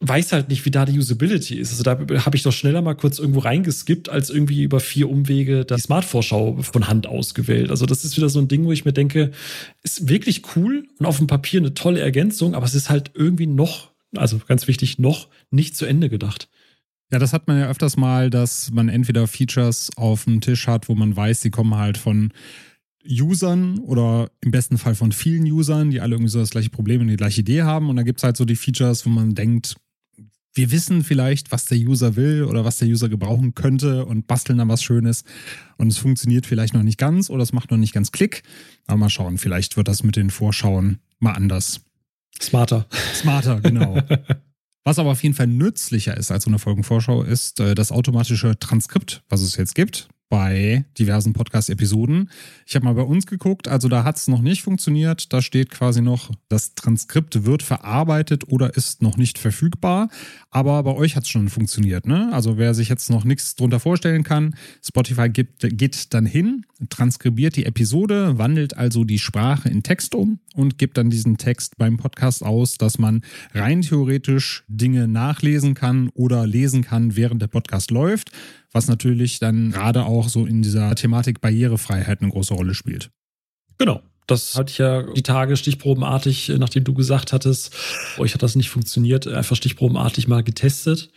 [0.00, 1.72] weiß halt nicht, wie da die Usability ist.
[1.72, 5.66] Also da habe ich doch schneller mal kurz irgendwo reingeskippt, als irgendwie über vier Umwege
[5.66, 7.70] die Smart-Vorschau von Hand ausgewählt.
[7.70, 9.30] Also das ist wieder so ein Ding, wo ich mir denke,
[9.82, 13.46] ist wirklich cool und auf dem Papier eine tolle Ergänzung, aber es ist halt irgendwie
[13.46, 16.48] noch, also ganz wichtig, noch nicht zu Ende gedacht.
[17.12, 20.88] Ja, das hat man ja öfters mal, dass man entweder Features auf dem Tisch hat,
[20.88, 22.32] wo man weiß, die kommen halt von
[23.06, 27.00] Usern oder im besten Fall von vielen Usern, die alle irgendwie so das gleiche Problem
[27.00, 27.90] und die gleiche Idee haben.
[27.90, 29.76] Und da gibt es halt so die Features, wo man denkt,
[30.54, 34.58] wir wissen vielleicht, was der User will oder was der User gebrauchen könnte und basteln
[34.58, 35.24] dann was Schönes.
[35.76, 38.42] Und es funktioniert vielleicht noch nicht ganz oder es macht noch nicht ganz Klick.
[38.86, 41.82] Aber mal schauen, vielleicht wird das mit den Vorschauen mal anders.
[42.40, 42.86] Smarter.
[43.14, 44.00] Smarter, genau.
[44.84, 48.58] was aber auf jeden Fall nützlicher ist als so eine Folgenvorschau, ist äh, das automatische
[48.58, 50.08] Transkript, was es jetzt gibt.
[50.30, 52.30] Bei diversen Podcast-Episoden.
[52.64, 55.32] Ich habe mal bei uns geguckt, also da hat es noch nicht funktioniert.
[55.32, 60.08] Da steht quasi noch, das Transkript wird verarbeitet oder ist noch nicht verfügbar.
[60.50, 62.06] Aber bei euch hat es schon funktioniert.
[62.06, 62.30] Ne?
[62.32, 67.56] Also wer sich jetzt noch nichts drunter vorstellen kann, Spotify gibt, geht dann hin, transkribiert
[67.56, 71.96] die Episode, wandelt also die Sprache in Text um und gibt dann diesen Text beim
[71.96, 77.90] Podcast aus, dass man rein theoretisch Dinge nachlesen kann oder lesen kann, während der Podcast
[77.90, 78.30] läuft
[78.72, 83.10] was natürlich dann gerade auch so in dieser Thematik Barrierefreiheit eine große Rolle spielt.
[83.78, 84.02] Genau.
[84.26, 87.74] Das hatte ich ja die Tage stichprobenartig, nachdem du gesagt hattest,
[88.16, 91.10] euch hat das nicht funktioniert, einfach stichprobenartig mal getestet.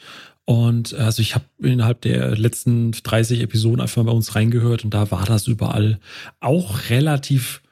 [0.45, 4.93] Und also ich habe innerhalb der letzten 30 Episoden einfach mal bei uns reingehört und
[4.93, 5.99] da war das überall
[6.41, 7.62] auch relativ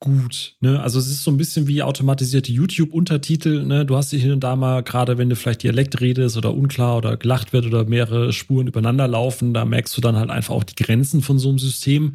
[0.00, 0.54] gut.
[0.60, 0.80] Ne?
[0.80, 3.64] Also es ist so ein bisschen wie automatisierte YouTube-Untertitel.
[3.64, 3.84] Ne?
[3.84, 6.96] Du hast dich hin und da mal, gerade wenn du vielleicht Dialekt redest oder unklar
[6.98, 10.64] oder gelacht wird oder mehrere Spuren übereinander laufen, da merkst du dann halt einfach auch
[10.64, 12.14] die Grenzen von so einem System.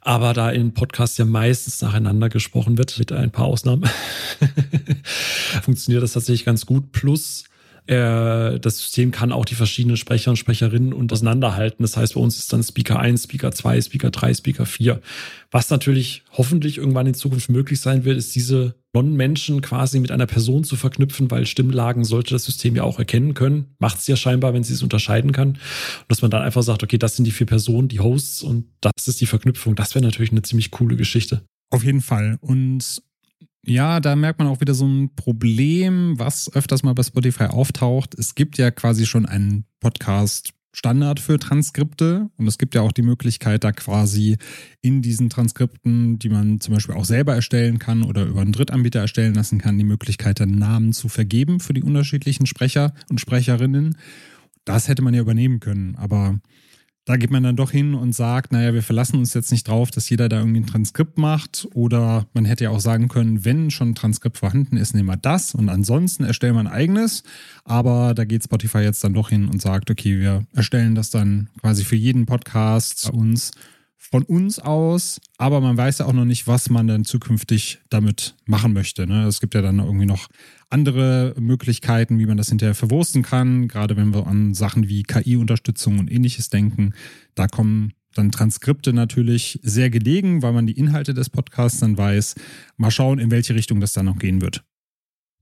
[0.00, 3.84] Aber da in Podcasts ja meistens nacheinander gesprochen wird, mit ein paar Ausnahmen,
[5.62, 6.92] funktioniert das tatsächlich ganz gut.
[6.92, 7.44] Plus
[7.86, 11.82] äh, das System kann auch die verschiedenen Sprecher und Sprecherinnen und auseinanderhalten.
[11.82, 15.00] Das heißt, bei uns ist dann Speaker 1, Speaker 2, Speaker 3, Speaker 4.
[15.50, 20.26] Was natürlich hoffentlich irgendwann in Zukunft möglich sein wird, ist diese Non-Menschen quasi mit einer
[20.26, 23.74] Person zu verknüpfen, weil Stimmlagen sollte das System ja auch erkennen können.
[23.78, 25.50] Macht es ja scheinbar, wenn sie es unterscheiden kann.
[25.50, 25.58] Und
[26.08, 29.06] dass man dann einfach sagt, okay, das sind die vier Personen, die Hosts und das
[29.06, 29.74] ist die Verknüpfung.
[29.74, 31.42] Das wäre natürlich eine ziemlich coole Geschichte.
[31.70, 32.38] Auf jeden Fall.
[32.40, 33.02] Und
[33.66, 38.14] ja, da merkt man auch wieder so ein Problem, was öfters mal bei Spotify auftaucht.
[38.18, 42.92] Es gibt ja quasi schon einen Podcast Standard für Transkripte und es gibt ja auch
[42.92, 44.36] die Möglichkeit, da quasi
[44.82, 49.00] in diesen Transkripten, die man zum Beispiel auch selber erstellen kann oder über einen Drittanbieter
[49.00, 53.96] erstellen lassen kann, die Möglichkeit, dann Namen zu vergeben für die unterschiedlichen Sprecher und Sprecherinnen.
[54.66, 56.38] Das hätte man ja übernehmen können, aber
[57.06, 59.92] da geht man dann doch hin und sagt, naja, wir verlassen uns jetzt nicht drauf,
[59.92, 61.68] dass jeder da irgendwie ein Transkript macht.
[61.72, 65.16] Oder man hätte ja auch sagen können, wenn schon ein Transkript vorhanden ist, nehmen wir
[65.16, 67.22] das und ansonsten erstellen wir ein eigenes.
[67.64, 71.48] Aber da geht Spotify jetzt dann doch hin und sagt, okay, wir erstellen das dann
[71.60, 73.52] quasi für jeden Podcast uns
[73.98, 78.36] von uns aus, aber man weiß ja auch noch nicht, was man dann zukünftig damit
[78.44, 79.06] machen möchte.
[79.06, 79.26] Ne?
[79.26, 80.28] Es gibt ja dann irgendwie noch
[80.70, 85.98] andere Möglichkeiten, wie man das hinterher verwursten kann, gerade wenn wir an Sachen wie KI-Unterstützung
[85.98, 86.94] und ähnliches denken.
[87.34, 92.34] Da kommen dann Transkripte natürlich sehr gelegen, weil man die Inhalte des Podcasts dann weiß.
[92.76, 94.64] Mal schauen, in welche Richtung das dann noch gehen wird.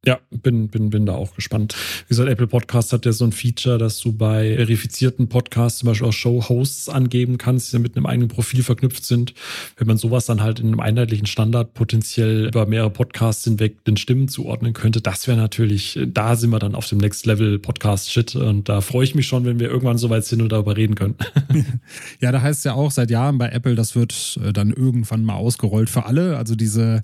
[0.07, 1.75] Ja, bin, bin, bin da auch gespannt.
[2.07, 5.87] Wie gesagt, Apple Podcast hat ja so ein Feature, dass du bei verifizierten Podcasts zum
[5.87, 9.33] Beispiel auch Show-Hosts angeben kannst, die mit einem eigenen Profil verknüpft sind.
[9.77, 13.97] Wenn man sowas dann halt in einem einheitlichen Standard potenziell über mehrere Podcasts hinweg den
[13.97, 18.37] Stimmen zuordnen könnte, das wäre natürlich, da sind wir dann auf dem Next Level Podcast-Shit
[18.37, 20.97] und da freue ich mich schon, wenn wir irgendwann so weit sind und darüber reden
[20.97, 21.17] können.
[22.21, 25.25] ja, da heißt es ja auch seit Jahren bei Apple, das wird äh, dann irgendwann
[25.25, 26.37] mal ausgerollt für alle.
[26.37, 27.03] Also diese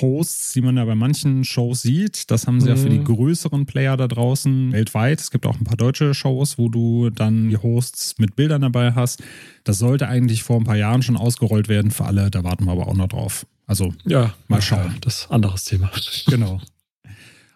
[0.00, 2.30] Hosts, die man ja bei manchen Shows sieht.
[2.30, 2.76] Das haben sie mhm.
[2.76, 3.04] ja für die mhm.
[3.04, 5.20] größeren Player da draußen weltweit.
[5.20, 8.92] Es gibt auch ein paar deutsche Shows, wo du dann die Hosts mit Bildern dabei
[8.92, 9.22] hast.
[9.64, 12.30] Das sollte eigentlich vor ein paar Jahren schon ausgerollt werden für alle.
[12.30, 13.46] Da warten wir aber auch noch drauf.
[13.66, 14.96] Also ja, mal schauen.
[15.00, 15.90] das ist ein anderes Thema.
[16.26, 16.60] Genau.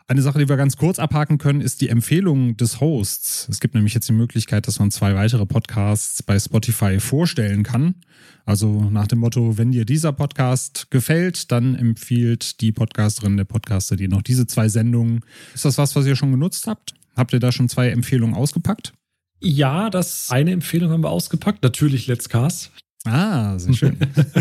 [0.09, 3.49] Eine Sache, die wir ganz kurz abhaken können, ist die Empfehlung des Hosts.
[3.51, 7.97] Es gibt nämlich jetzt die Möglichkeit, dass man zwei weitere Podcasts bei Spotify vorstellen kann.
[8.45, 13.97] Also nach dem Motto, wenn dir dieser Podcast gefällt, dann empfiehlt die Podcasterin, der Podcaster
[13.97, 15.25] dir noch diese zwei Sendungen.
[15.55, 16.95] Ist das was, was ihr schon genutzt habt?
[17.17, 18.93] Habt ihr da schon zwei Empfehlungen ausgepackt?
[19.41, 21.65] Ja, das eine Empfehlung haben wir ausgepackt.
[21.65, 22.71] Natürlich Let's Cast.
[23.07, 23.97] Ah, sehr schön.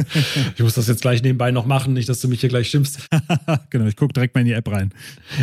[0.55, 3.07] ich muss das jetzt gleich nebenbei noch machen, nicht, dass du mich hier gleich schimpfst.
[3.69, 4.91] genau, ich gucke direkt mal in die App rein.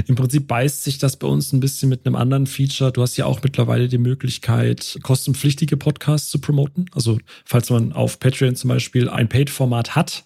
[0.06, 2.92] Im Prinzip beißt sich das bei uns ein bisschen mit einem anderen Feature.
[2.92, 6.86] Du hast ja auch mittlerweile die Möglichkeit, kostenpflichtige Podcasts zu promoten.
[6.92, 10.24] Also, falls man auf Patreon zum Beispiel ein Paid-Format hat,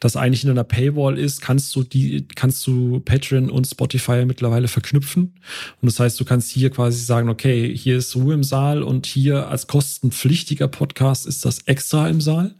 [0.00, 4.68] das eigentlich in einer Paywall ist, kannst du die, kannst du Patreon und Spotify mittlerweile
[4.68, 5.34] verknüpfen.
[5.80, 9.06] Und das heißt, du kannst hier quasi sagen, okay, hier ist Ruhe im Saal und
[9.06, 12.33] hier als kostenpflichtiger Podcast ist das extra im Saal.
[12.34, 12.54] Saal.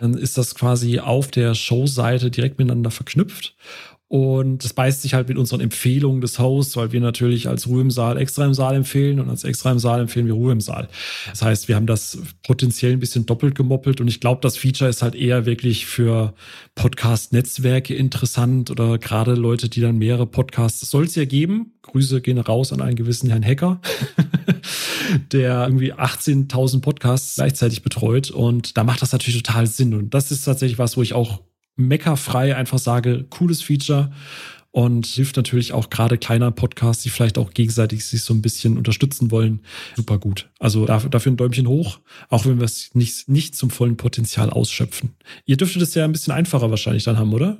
[0.00, 3.54] Dann ist das quasi auf der Showseite direkt miteinander verknüpft.
[4.08, 7.82] Und das beißt sich halt mit unseren Empfehlungen des Hosts, weil wir natürlich als Ruhe
[7.82, 10.62] im Saal extra im Saal empfehlen und als extra im Saal empfehlen wir Ruhe im
[10.62, 10.88] Saal.
[11.28, 14.88] Das heißt, wir haben das potenziell ein bisschen doppelt gemoppelt und ich glaube, das Feature
[14.88, 16.32] ist halt eher wirklich für
[16.74, 21.74] Podcast-Netzwerke interessant oder gerade Leute, die dann mehrere Podcasts, soll es ja geben.
[21.82, 23.82] Grüße gehen raus an einen gewissen Herrn Hacker,
[25.32, 30.30] der irgendwie 18.000 Podcasts gleichzeitig betreut und da macht das natürlich total Sinn und das
[30.30, 31.42] ist tatsächlich was, wo ich auch
[31.78, 34.10] meckerfrei einfach sage, cooles Feature.
[34.70, 38.76] und hilft natürlich auch gerade kleiner Podcasts, die vielleicht auch gegenseitig sich so ein bisschen
[38.76, 39.60] unterstützen wollen,
[39.96, 40.50] super gut.
[40.58, 44.50] Also dafür, dafür ein Däumchen hoch, auch wenn wir es nicht, nicht zum vollen Potenzial
[44.50, 45.14] ausschöpfen.
[45.46, 47.56] Ihr dürftet es ja ein bisschen einfacher wahrscheinlich dann haben, oder?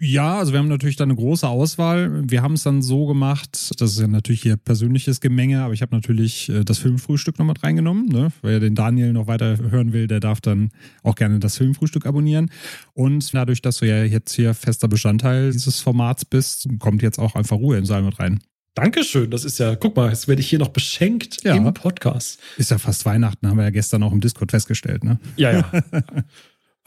[0.00, 2.28] Ja, also wir haben natürlich da eine große Auswahl.
[2.28, 5.82] Wir haben es dann so gemacht, das ist ja natürlich hier persönliches Gemenge, aber ich
[5.82, 8.08] habe natürlich äh, das Filmfrühstück noch mit reingenommen.
[8.08, 8.32] Ne?
[8.42, 10.70] Wer den Daniel noch weiter hören will, der darf dann
[11.04, 12.50] auch gerne das Filmfrühstück abonnieren.
[12.92, 17.36] Und dadurch, dass du ja jetzt hier fester Bestandteil dieses Formats bist, kommt jetzt auch
[17.36, 18.40] einfach Ruhe in den Saal mit rein.
[18.74, 21.54] Dankeschön, das ist ja, guck mal, jetzt werde ich hier noch beschenkt ja.
[21.54, 22.40] im Podcast.
[22.56, 25.18] Ist ja fast Weihnachten, haben wir ja gestern auch im Discord festgestellt, ne?
[25.36, 25.72] Ja, ja.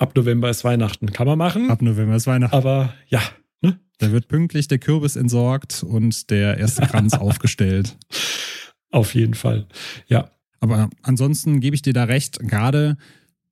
[0.02, 1.12] Ab November ist Weihnachten.
[1.12, 1.70] Kann man machen.
[1.70, 2.56] Ab November ist Weihnachten.
[2.56, 3.22] Aber ja.
[3.62, 3.80] Ne?
[4.00, 7.96] Da wird pünktlich der Kürbis entsorgt und der erste Kranz aufgestellt.
[8.90, 9.68] Auf jeden Fall.
[10.08, 10.32] Ja.
[10.60, 12.98] Aber ansonsten gebe ich dir da recht, gerade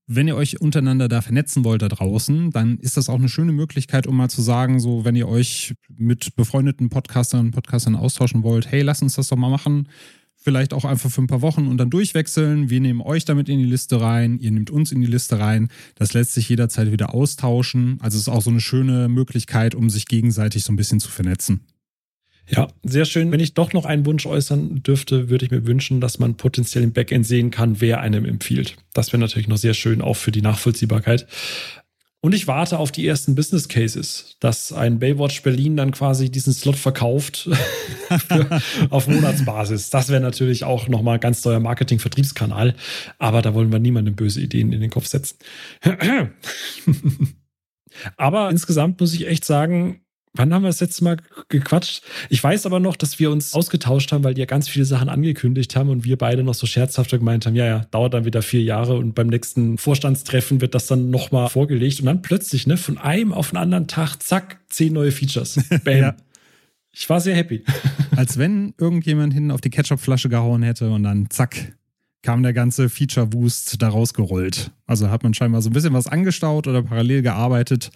[0.08, 3.52] wenn ihr euch untereinander da vernetzen wollt da draußen, dann ist das auch eine schöne
[3.52, 8.42] Möglichkeit, um mal zu sagen, so wenn ihr euch mit befreundeten Podcastern und Podcastern austauschen
[8.42, 9.88] wollt, hey, lass uns das doch mal machen
[10.39, 12.69] vielleicht auch einfach für ein paar Wochen und dann durchwechseln.
[12.69, 15.69] Wir nehmen euch damit in die Liste rein, ihr nehmt uns in die Liste rein.
[15.95, 17.97] Das lässt sich jederzeit wieder austauschen.
[18.02, 21.10] Also es ist auch so eine schöne Möglichkeit, um sich gegenseitig so ein bisschen zu
[21.10, 21.62] vernetzen.
[22.52, 23.32] Ja, sehr schön.
[23.32, 26.84] Wenn ich doch noch einen Wunsch äußern dürfte, würde ich mir wünschen, dass man potenziell
[26.84, 28.75] im Backend sehen kann, wer einem empfiehlt.
[28.93, 31.28] Das wäre natürlich noch sehr schön, auch für die Nachvollziehbarkeit.
[32.22, 36.52] Und ich warte auf die ersten Business Cases, dass ein Baywatch Berlin dann quasi diesen
[36.52, 37.50] Slot verkauft
[38.90, 39.90] auf Monatsbasis.
[39.90, 42.76] Das wäre natürlich auch nochmal ganz neuer Marketing-Vertriebskanal.
[43.20, 45.38] Aber da wollen wir niemandem böse Ideen in den Kopf setzen.
[48.18, 50.02] Aber insgesamt muss ich echt sagen,
[50.34, 51.18] Wann haben wir das letzte Mal
[51.50, 52.04] gequatscht?
[52.30, 55.10] Ich weiß aber noch, dass wir uns ausgetauscht haben, weil die ja ganz viele Sachen
[55.10, 58.44] angekündigt haben und wir beide noch so scherzhafter gemeint haben, ja, ja, dauert dann wieder
[58.44, 62.78] vier Jahre und beim nächsten Vorstandstreffen wird das dann nochmal vorgelegt und dann plötzlich, ne,
[62.78, 65.60] von einem auf den anderen Tag, zack, zehn neue Features.
[65.84, 65.98] Bam.
[65.98, 66.15] ja.
[66.92, 67.63] Ich war sehr happy.
[68.15, 71.74] Als wenn irgendjemand hinten auf die Ketchupflasche gehauen hätte und dann zack,
[72.22, 74.72] kam der ganze Feature-Wust da rausgerollt.
[74.86, 77.92] Also hat man scheinbar so ein bisschen was angestaut oder parallel gearbeitet.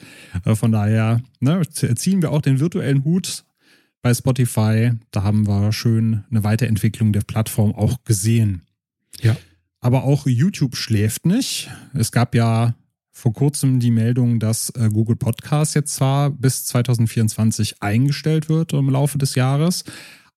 [0.45, 3.43] Äh, von daher ne, ziehen wir auch den virtuellen Hut
[4.01, 4.91] bei Spotify.
[5.11, 8.61] Da haben wir schön eine Weiterentwicklung der Plattform auch gesehen.
[9.21, 9.35] Ja.
[9.79, 11.69] Aber auch YouTube schläft nicht.
[11.93, 12.75] Es gab ja
[13.11, 18.89] vor kurzem die Meldung, dass äh, Google Podcast jetzt zwar bis 2024 eingestellt wird im
[18.89, 19.83] Laufe des Jahres,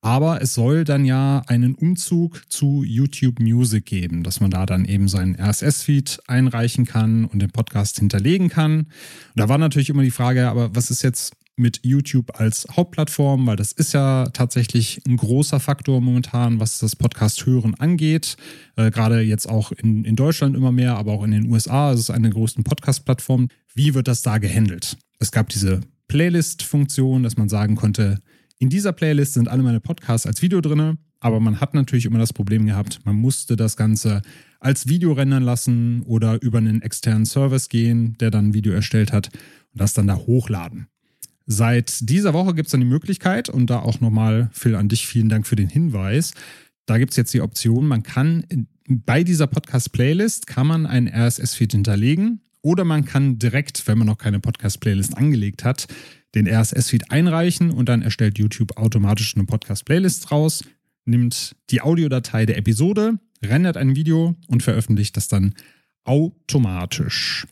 [0.03, 4.85] aber es soll dann ja einen Umzug zu YouTube Music geben, dass man da dann
[4.85, 8.81] eben seinen RSS-Feed einreichen kann und den Podcast hinterlegen kann.
[8.81, 8.87] Und
[9.35, 13.57] da war natürlich immer die Frage, aber was ist jetzt mit YouTube als Hauptplattform, weil
[13.57, 18.37] das ist ja tatsächlich ein großer Faktor momentan, was das Podcast-Hören angeht.
[18.77, 22.01] Äh, Gerade jetzt auch in, in Deutschland immer mehr, aber auch in den USA ist
[22.01, 23.49] es eine der größten Podcast-Plattformen.
[23.75, 24.99] Wie wird das da gehandelt?
[25.19, 28.21] Es gab diese Playlist-Funktion, dass man sagen konnte,
[28.59, 32.19] in dieser Playlist sind alle meine Podcasts als Video drin, aber man hat natürlich immer
[32.19, 34.23] das Problem gehabt, man musste das Ganze
[34.61, 39.13] als Video rendern lassen oder über einen externen Service gehen, der dann ein Video erstellt
[39.13, 39.29] hat
[39.73, 40.89] und das dann da hochladen.
[41.47, 45.07] Seit dieser Woche gibt es dann die Möglichkeit, und da auch nochmal, Phil, an dich
[45.07, 46.33] vielen Dank für den Hinweis.
[46.87, 48.45] Da gibt es jetzt die Option, man kann
[48.89, 54.19] bei dieser Podcast-Playlist kann man einen RSS-Feed hinterlegen oder man kann direkt, wenn man noch
[54.19, 55.87] keine Podcast-Playlist angelegt hat,
[56.35, 60.65] den RSS-Feed einreichen und dann erstellt YouTube automatisch eine Podcast-Playlist raus,
[61.05, 65.55] nimmt die Audiodatei der Episode, rendert ein Video und veröffentlicht das dann
[66.03, 67.47] automatisch.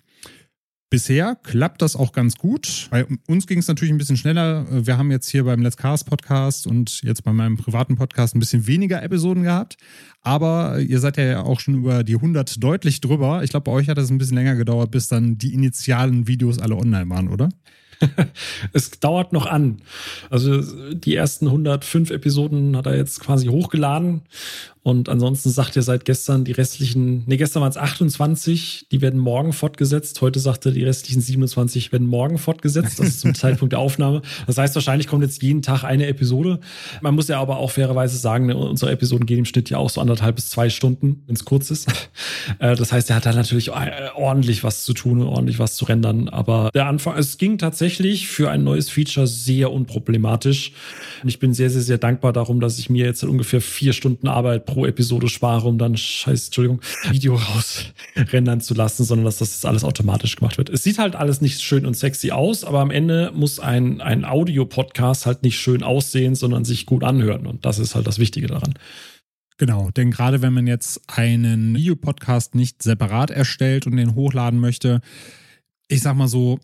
[0.94, 2.86] Bisher klappt das auch ganz gut.
[2.88, 4.64] Bei uns ging es natürlich ein bisschen schneller.
[4.70, 8.38] Wir haben jetzt hier beim Let's Cast Podcast und jetzt bei meinem privaten Podcast ein
[8.38, 9.76] bisschen weniger Episoden gehabt.
[10.22, 13.42] Aber ihr seid ja auch schon über die 100 deutlich drüber.
[13.42, 16.60] Ich glaube, bei euch hat es ein bisschen länger gedauert, bis dann die initialen Videos
[16.60, 17.48] alle online waren, oder?
[18.72, 19.78] es dauert noch an.
[20.30, 20.62] Also
[20.94, 24.22] die ersten 105 Episoden hat er jetzt quasi hochgeladen
[24.84, 29.18] und ansonsten sagt er seit gestern die restlichen, nee, gestern waren es 28, die werden
[29.18, 30.20] morgen fortgesetzt.
[30.20, 32.98] Heute sagt er, die restlichen 27 werden morgen fortgesetzt.
[32.98, 34.20] Das ist zum Zeitpunkt der Aufnahme.
[34.46, 36.60] Das heißt, wahrscheinlich kommt jetzt jeden Tag eine Episode.
[37.00, 39.88] Man muss ja aber auch fairerweise sagen, ne, unsere Episoden gehen im Schnitt ja auch
[39.88, 41.90] so anderthalb bis zwei Stunden, wenn es kurz ist.
[42.58, 45.76] Äh, das heißt, er hat da natürlich äh, ordentlich was zu tun und ordentlich was
[45.76, 46.28] zu rendern.
[46.28, 50.72] Aber der Anfang, es ging tatsächlich für ein neues Feature sehr unproblematisch.
[51.22, 54.28] Und ich bin sehr, sehr, sehr dankbar darum, dass ich mir jetzt ungefähr vier Stunden
[54.28, 59.52] Arbeit pro Episode spare, um dann scheiß, Entschuldigung, Video rausrendern zu lassen, sondern dass das
[59.52, 60.68] jetzt alles automatisch gemacht wird.
[60.68, 64.24] Es sieht halt alles nicht schön und sexy aus, aber am Ende muss ein, ein
[64.24, 67.46] Audio-Podcast halt nicht schön aussehen, sondern sich gut anhören.
[67.46, 68.74] Und das ist halt das Wichtige daran.
[69.56, 75.00] Genau, denn gerade wenn man jetzt einen Videopodcast nicht separat erstellt und den hochladen möchte,
[75.88, 76.58] ich sag mal so,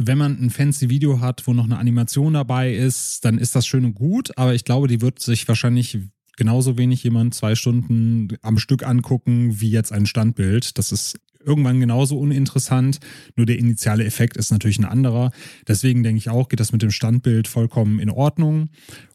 [0.00, 3.66] wenn man ein fancy Video hat, wo noch eine Animation dabei ist, dann ist das
[3.66, 5.98] schön und gut, aber ich glaube, die wird sich wahrscheinlich
[6.38, 10.78] genauso wenig jemand zwei Stunden am Stück angucken wie jetzt ein Standbild.
[10.78, 12.98] Das ist irgendwann genauso uninteressant.
[13.36, 15.30] Nur der initiale Effekt ist natürlich ein anderer.
[15.66, 18.70] Deswegen denke ich auch, geht das mit dem Standbild vollkommen in Ordnung.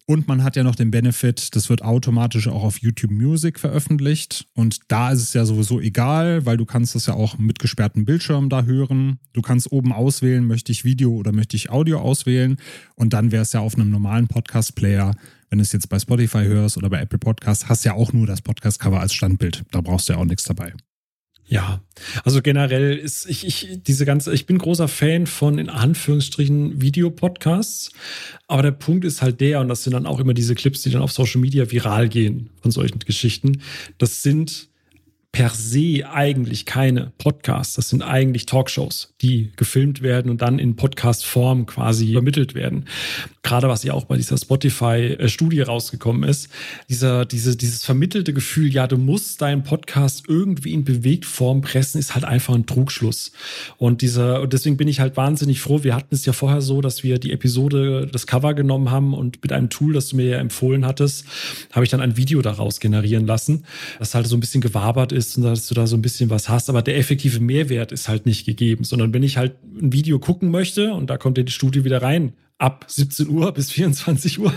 [0.05, 4.45] Und man hat ja noch den Benefit, das wird automatisch auch auf YouTube Music veröffentlicht.
[4.53, 8.03] Und da ist es ja sowieso egal, weil du kannst das ja auch mit gesperrtem
[8.03, 9.19] Bildschirm da hören.
[9.31, 12.57] Du kannst oben auswählen, möchte ich Video oder möchte ich Audio auswählen.
[12.95, 15.15] Und dann wäre es ja auf einem normalen Podcast-Player,
[15.49, 18.27] wenn du es jetzt bei Spotify hörst oder bei Apple Podcast, hast ja auch nur
[18.27, 19.63] das Podcast-Cover als Standbild.
[19.71, 20.73] Da brauchst du ja auch nichts dabei.
[21.53, 21.83] Ja,
[22.23, 27.91] also generell ist ich, ich diese ganze, ich bin großer Fan von in Anführungsstrichen Videopodcasts,
[28.47, 30.89] aber der Punkt ist halt der, und das sind dann auch immer diese Clips, die
[30.89, 33.61] dann auf Social Media viral gehen von solchen Geschichten.
[33.99, 34.69] Das sind
[35.33, 37.73] per se eigentlich keine Podcasts.
[37.73, 42.85] Das sind eigentlich Talkshows, die gefilmt werden und dann in Podcast-Form quasi übermittelt werden.
[43.41, 46.49] Gerade was ja auch bei dieser Spotify-Studie rausgekommen ist,
[46.87, 52.13] dieser, diese, dieses vermittelte Gefühl, ja, du musst deinen Podcast irgendwie in Bewegtform pressen, ist
[52.13, 53.31] halt einfach ein Trugschluss.
[53.77, 55.83] Und dieser, und deswegen bin ich halt wahnsinnig froh.
[55.83, 59.41] Wir hatten es ja vorher so, dass wir die Episode, das Cover genommen haben und
[59.41, 61.25] mit einem Tool, das du mir ja empfohlen hattest,
[61.71, 63.65] habe ich dann ein Video daraus generieren lassen,
[63.97, 66.29] das halt so ein bisschen gewabert ist ist und dass du da so ein bisschen
[66.29, 66.69] was hast.
[66.69, 70.51] Aber der effektive Mehrwert ist halt nicht gegeben, sondern wenn ich halt ein Video gucken
[70.51, 74.53] möchte und da kommt ja die Studie wieder rein, ab 17 Uhr bis 24 Uhr,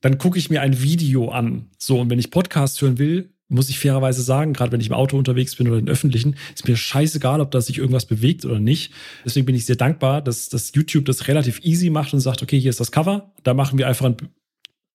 [0.00, 1.66] dann gucke ich mir ein Video an.
[1.78, 4.92] So, und wenn ich Podcast hören will, muss ich fairerweise sagen, gerade wenn ich im
[4.92, 8.60] Auto unterwegs bin oder in öffentlichen, ist mir scheißegal, ob da sich irgendwas bewegt oder
[8.60, 8.92] nicht.
[9.24, 12.58] Deswegen bin ich sehr dankbar, dass, dass YouTube das relativ easy macht und sagt, okay,
[12.58, 14.16] hier ist das Cover, da machen wir einfach ein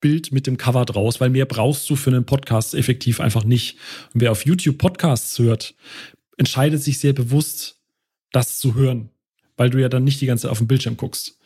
[0.05, 3.79] Bild mit dem Cover draus, weil mehr brauchst du für einen Podcast effektiv einfach nicht.
[4.13, 5.73] Und wer auf YouTube Podcasts hört,
[6.37, 7.81] entscheidet sich sehr bewusst,
[8.31, 9.09] das zu hören,
[9.57, 11.39] weil du ja dann nicht die ganze Zeit auf dem Bildschirm guckst.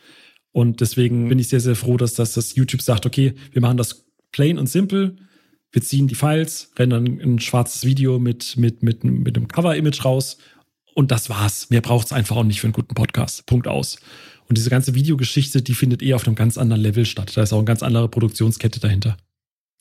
[0.51, 3.77] Und deswegen bin ich sehr, sehr froh, dass das, das YouTube sagt, okay, wir machen
[3.77, 5.15] das plain und simpel.
[5.71, 10.37] Wir ziehen die Files, rendern ein schwarzes Video mit, mit, mit, mit einem Cover-Image raus.
[10.95, 11.69] Und das war's.
[11.69, 13.45] Mehr braucht es einfach auch nicht für einen guten Podcast.
[13.45, 13.99] Punkt aus.
[14.49, 17.31] Und diese ganze Videogeschichte, die findet eher auf einem ganz anderen Level statt.
[17.35, 19.15] Da ist auch eine ganz andere Produktionskette dahinter.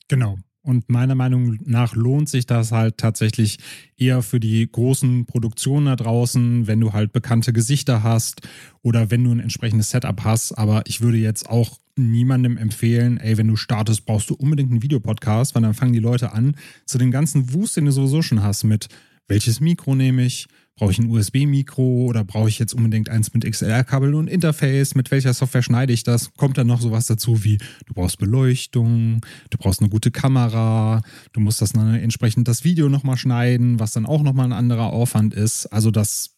[0.07, 0.37] Genau.
[0.61, 3.57] Und meiner Meinung nach lohnt sich das halt tatsächlich
[3.97, 8.41] eher für die großen Produktionen da draußen, wenn du halt bekannte Gesichter hast
[8.83, 10.51] oder wenn du ein entsprechendes Setup hast.
[10.51, 14.83] Aber ich würde jetzt auch niemandem empfehlen, ey, wenn du startest, brauchst du unbedingt einen
[14.83, 16.55] Videopodcast, weil dann fangen die Leute an,
[16.85, 18.87] zu dem ganzen Wust, den du sowieso schon hast, mit
[19.27, 20.47] welches Mikro nehme ich,
[20.79, 24.95] Brauche ich ein USB-Mikro oder brauche ich jetzt unbedingt eins mit XLR-Kabel und Interface?
[24.95, 26.33] Mit welcher Software schneide ich das?
[26.35, 31.01] Kommt dann noch sowas dazu wie, du brauchst Beleuchtung, du brauchst eine gute Kamera,
[31.33, 34.93] du musst das dann entsprechend das Video nochmal schneiden, was dann auch nochmal ein anderer
[34.93, 35.65] Aufwand ist.
[35.65, 36.37] Also das,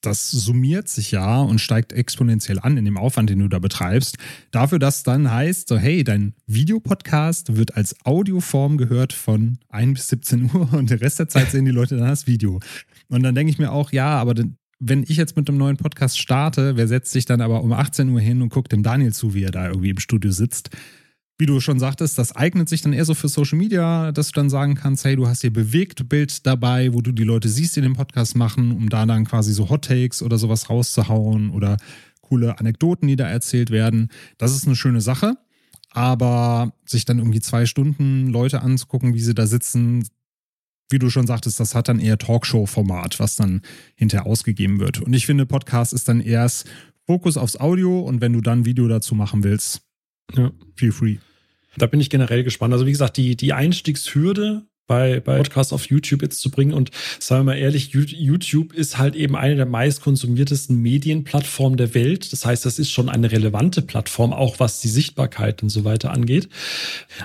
[0.00, 4.16] das summiert sich ja und steigt exponentiell an in dem Aufwand, den du da betreibst.
[4.52, 10.08] Dafür, dass dann heißt, so hey, dein Videopodcast wird als Audioform gehört von 1 bis
[10.08, 12.60] 17 Uhr und der Rest der Zeit sehen die Leute dann das Video.
[13.12, 14.34] Und dann denke ich mir auch, ja, aber
[14.80, 18.08] wenn ich jetzt mit einem neuen Podcast starte, wer setzt sich dann aber um 18
[18.08, 20.70] Uhr hin und guckt dem Daniel zu, wie er da irgendwie im Studio sitzt?
[21.36, 24.40] Wie du schon sagtest, das eignet sich dann eher so für Social Media, dass du
[24.40, 27.76] dann sagen kannst, hey, du hast hier bewegt Bild dabei, wo du die Leute siehst,
[27.76, 31.76] die den Podcast machen, um da dann quasi so Hot Takes oder sowas rauszuhauen oder
[32.22, 34.08] coole Anekdoten, die da erzählt werden.
[34.38, 35.36] Das ist eine schöne Sache.
[35.90, 40.06] Aber sich dann irgendwie zwei Stunden Leute anzugucken, wie sie da sitzen,
[40.90, 43.62] wie du schon sagtest, das hat dann eher Talkshow-Format, was dann
[43.94, 45.00] hinterher ausgegeben wird.
[45.00, 46.68] Und ich finde, Podcast ist dann erst
[47.06, 49.82] Fokus aufs Audio und wenn du dann Video dazu machen willst,
[50.34, 50.52] ja.
[50.76, 51.16] feel free.
[51.76, 52.72] Da bin ich generell gespannt.
[52.74, 56.74] Also wie gesagt, die, die Einstiegshürde bei, bei Podcasts auf YouTube jetzt zu bringen.
[56.74, 62.32] Und sagen wir mal ehrlich, YouTube ist halt eben eine der meistkonsumiertesten Medienplattformen der Welt.
[62.32, 66.10] Das heißt, das ist schon eine relevante Plattform, auch was die Sichtbarkeit und so weiter
[66.10, 66.48] angeht.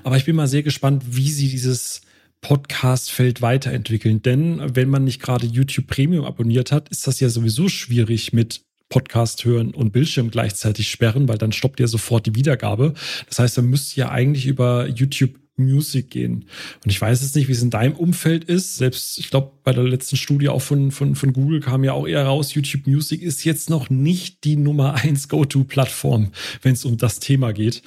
[0.04, 2.02] Aber ich bin mal sehr gespannt, wie sie dieses
[2.42, 4.22] Podcast-Feld weiterentwickeln.
[4.22, 8.62] Denn wenn man nicht gerade YouTube Premium abonniert hat, ist das ja sowieso schwierig mit
[8.90, 12.94] Podcast hören und Bildschirm gleichzeitig sperren, weil dann stoppt ja sofort die Wiedergabe.
[13.28, 16.46] Das heißt, man müsste ja eigentlich über YouTube Music gehen.
[16.84, 18.78] Und ich weiß jetzt nicht, wie es in deinem Umfeld ist.
[18.78, 22.08] Selbst, ich glaube, bei der letzten Studie auch von, von, von Google kam ja auch
[22.08, 26.32] eher raus, YouTube Music ist jetzt noch nicht die Nummer eins Go-To-Plattform,
[26.62, 27.82] wenn es um das Thema geht.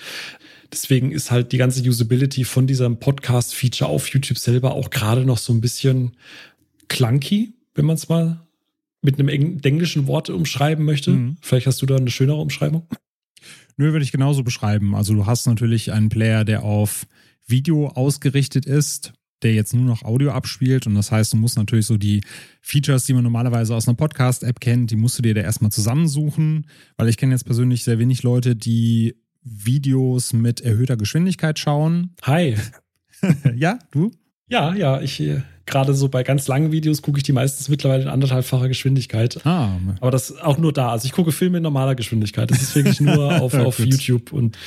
[0.73, 5.39] Deswegen ist halt die ganze Usability von diesem Podcast-Feature auf YouTube selber auch gerade noch
[5.39, 6.13] so ein bisschen
[6.89, 8.47] clunky, wenn man es mal
[9.03, 11.13] mit einem englischen Wort umschreiben möchte.
[11.13, 11.37] Mhm.
[11.41, 12.87] Vielleicht hast du da eine schönere Umschreibung.
[13.77, 14.95] Nö, würde ich genauso beschreiben.
[14.95, 17.07] Also du hast natürlich einen Player, der auf
[17.47, 19.13] Video ausgerichtet ist.
[19.43, 20.87] der jetzt nur noch Audio abspielt.
[20.87, 22.23] Und das heißt, du musst natürlich so die
[22.61, 26.67] Features, die man normalerweise aus einer Podcast-App kennt, die musst du dir da erstmal zusammensuchen.
[26.97, 32.15] Weil ich kenne jetzt persönlich sehr wenig Leute, die Videos mit erhöhter Geschwindigkeit schauen.
[32.23, 32.57] Hi.
[33.57, 34.11] ja, du?
[34.49, 38.03] Ja, ja, ich äh, gerade so bei ganz langen Videos gucke ich die meistens mittlerweile
[38.03, 39.45] in anderthalbfacher Geschwindigkeit.
[39.47, 39.79] Ah.
[40.01, 40.91] Aber das auch nur da.
[40.91, 42.51] Also ich gucke Filme in normaler Geschwindigkeit.
[42.51, 44.59] Das ist wirklich nur auf, auf YouTube und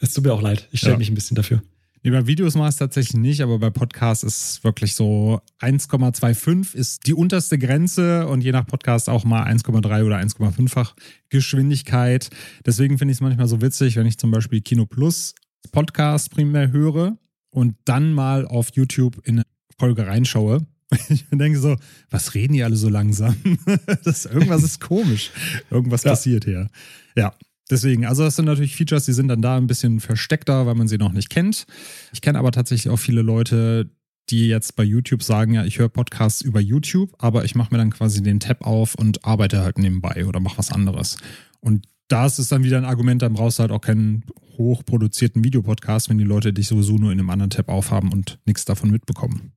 [0.00, 0.68] es tut mir auch leid.
[0.72, 0.98] Ich stelle ja.
[0.98, 1.62] mich ein bisschen dafür.
[2.06, 5.40] Nee, bei Videos mache ich es tatsächlich nicht, aber bei Podcasts ist es wirklich so
[5.60, 10.96] 1,25 ist die unterste Grenze und je nach Podcast auch mal 1,3 oder 1,5-fach
[11.30, 12.28] Geschwindigkeit.
[12.66, 15.34] Deswegen finde ich es manchmal so witzig, wenn ich zum Beispiel Kino Plus
[15.72, 17.16] Podcast primär höre
[17.48, 19.46] und dann mal auf YouTube in eine
[19.78, 20.66] Folge reinschaue.
[21.08, 21.74] Ich denke so,
[22.10, 23.34] was reden die alle so langsam?
[24.04, 25.30] das, irgendwas ist komisch.
[25.70, 26.10] Irgendwas ja.
[26.10, 26.68] passiert hier.
[27.16, 27.32] Ja,
[27.70, 30.88] deswegen, also das sind natürlich Features, die sind dann da ein bisschen versteckter, weil man
[30.88, 31.66] sie noch nicht kennt.
[32.12, 33.90] Ich kenne aber tatsächlich auch viele Leute,
[34.30, 37.78] die jetzt bei YouTube sagen, ja, ich höre Podcasts über YouTube, aber ich mache mir
[37.78, 41.18] dann quasi den Tab auf und arbeite halt nebenbei oder mache was anderes.
[41.60, 44.24] Und da ist es dann wieder ein Argument, dann brauchst du halt auch keinen
[44.56, 48.64] hochproduzierten Videopodcast, wenn die Leute dich sowieso nur in einem anderen Tab aufhaben und nichts
[48.64, 49.52] davon mitbekommen.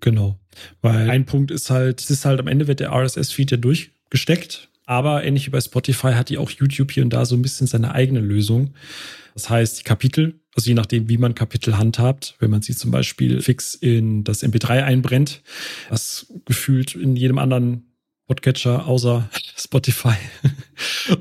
[0.00, 0.38] Genau.
[0.80, 4.68] Weil ein Punkt ist halt, es ist halt am Ende wird der RSS-Feed ja durchgesteckt,
[4.86, 7.66] aber ähnlich wie bei Spotify hat die auch YouTube hier und da so ein bisschen
[7.66, 8.74] seine eigene Lösung.
[9.34, 12.90] Das heißt, die Kapitel, also je nachdem, wie man Kapitel handhabt, wenn man sie zum
[12.90, 15.42] Beispiel fix in das MP3 einbrennt,
[15.88, 17.92] was gefühlt in jedem anderen
[18.26, 20.16] Podcatcher außer Spotify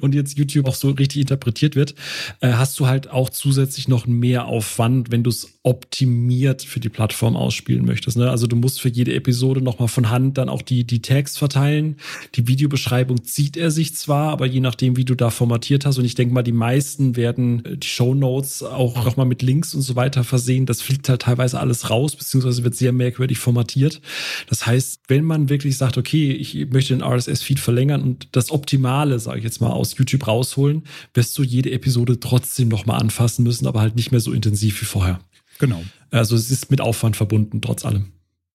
[0.02, 1.96] und jetzt YouTube auch so richtig interpretiert wird,
[2.40, 6.90] äh, hast du halt auch zusätzlich noch mehr Aufwand, wenn du es optimiert für die
[6.90, 8.18] Plattform ausspielen möchtest.
[8.18, 8.30] Ne?
[8.30, 11.98] Also du musst für jede Episode nochmal von Hand dann auch die, die Tags verteilen.
[12.36, 16.06] Die Videobeschreibung zieht er sich zwar, aber je nachdem, wie du da formatiert hast, und
[16.06, 19.82] ich denke mal, die meisten werden äh, die Show Notes auch nochmal mit Links und
[19.82, 20.66] so weiter versehen.
[20.66, 24.02] Das fliegt halt teilweise alles raus, beziehungsweise wird sehr merkwürdig formatiert.
[24.48, 29.20] Das heißt, wenn man wirklich sagt, okay, ich möchte den RSS-Feed verlängern und das Optimale,
[29.20, 30.84] sage ich jetzt mal, aus YouTube rausholen,
[31.14, 34.86] wirst du jede Episode trotzdem nochmal anfassen müssen, aber halt nicht mehr so intensiv wie
[34.86, 35.20] vorher.
[35.60, 35.84] Genau.
[36.10, 38.12] Also es ist mit Aufwand verbunden, trotz allem.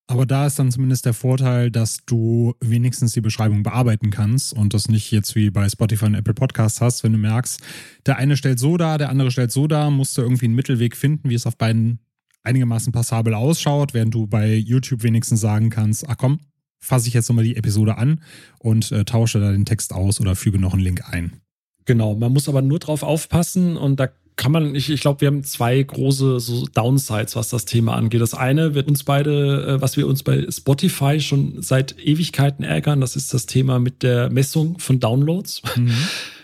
[0.09, 4.73] Aber da ist dann zumindest der Vorteil, dass du wenigstens die Beschreibung bearbeiten kannst und
[4.73, 7.61] das nicht jetzt wie bei Spotify und Apple Podcasts hast, wenn du merkst,
[8.05, 10.95] der eine stellt so dar, der andere stellt so dar, musst du irgendwie einen Mittelweg
[10.95, 11.99] finden, wie es auf beiden
[12.43, 16.39] einigermaßen passabel ausschaut, während du bei YouTube wenigstens sagen kannst, ach komm,
[16.79, 18.21] fasse ich jetzt nochmal die Episode an
[18.59, 21.41] und äh, tausche da den Text aus oder füge noch einen Link ein.
[21.85, 25.29] Genau, man muss aber nur drauf aufpassen und da kann man, ich, ich glaube, wir
[25.29, 28.21] haben zwei große so Downsides, was das Thema angeht.
[28.21, 33.01] Das eine wird uns beide, äh, was wir uns bei Spotify schon seit Ewigkeiten ärgern,
[33.01, 35.63] das ist das Thema mit der Messung von Downloads.
[35.75, 35.91] Mhm.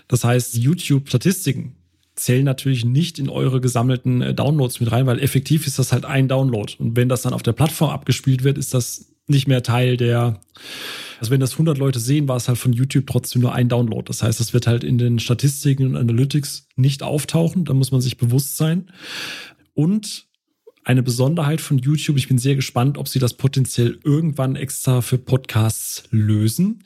[0.09, 1.75] Das heißt, YouTube-Statistiken
[2.13, 6.05] zählen natürlich nicht in eure gesammelten äh, Downloads mit rein, weil effektiv ist das halt
[6.05, 6.71] ein Download.
[6.77, 10.39] Und wenn das dann auf der Plattform abgespielt wird, ist das nicht mehr Teil der,
[11.19, 14.03] also wenn das 100 Leute sehen, war es halt von YouTube trotzdem nur ein Download.
[14.05, 17.65] Das heißt, das wird halt in den Statistiken und Analytics nicht auftauchen.
[17.65, 18.91] Da muss man sich bewusst sein.
[19.73, 20.27] Und
[20.83, 22.17] eine Besonderheit von YouTube.
[22.17, 26.83] Ich bin sehr gespannt, ob sie das potenziell irgendwann extra für Podcasts lösen.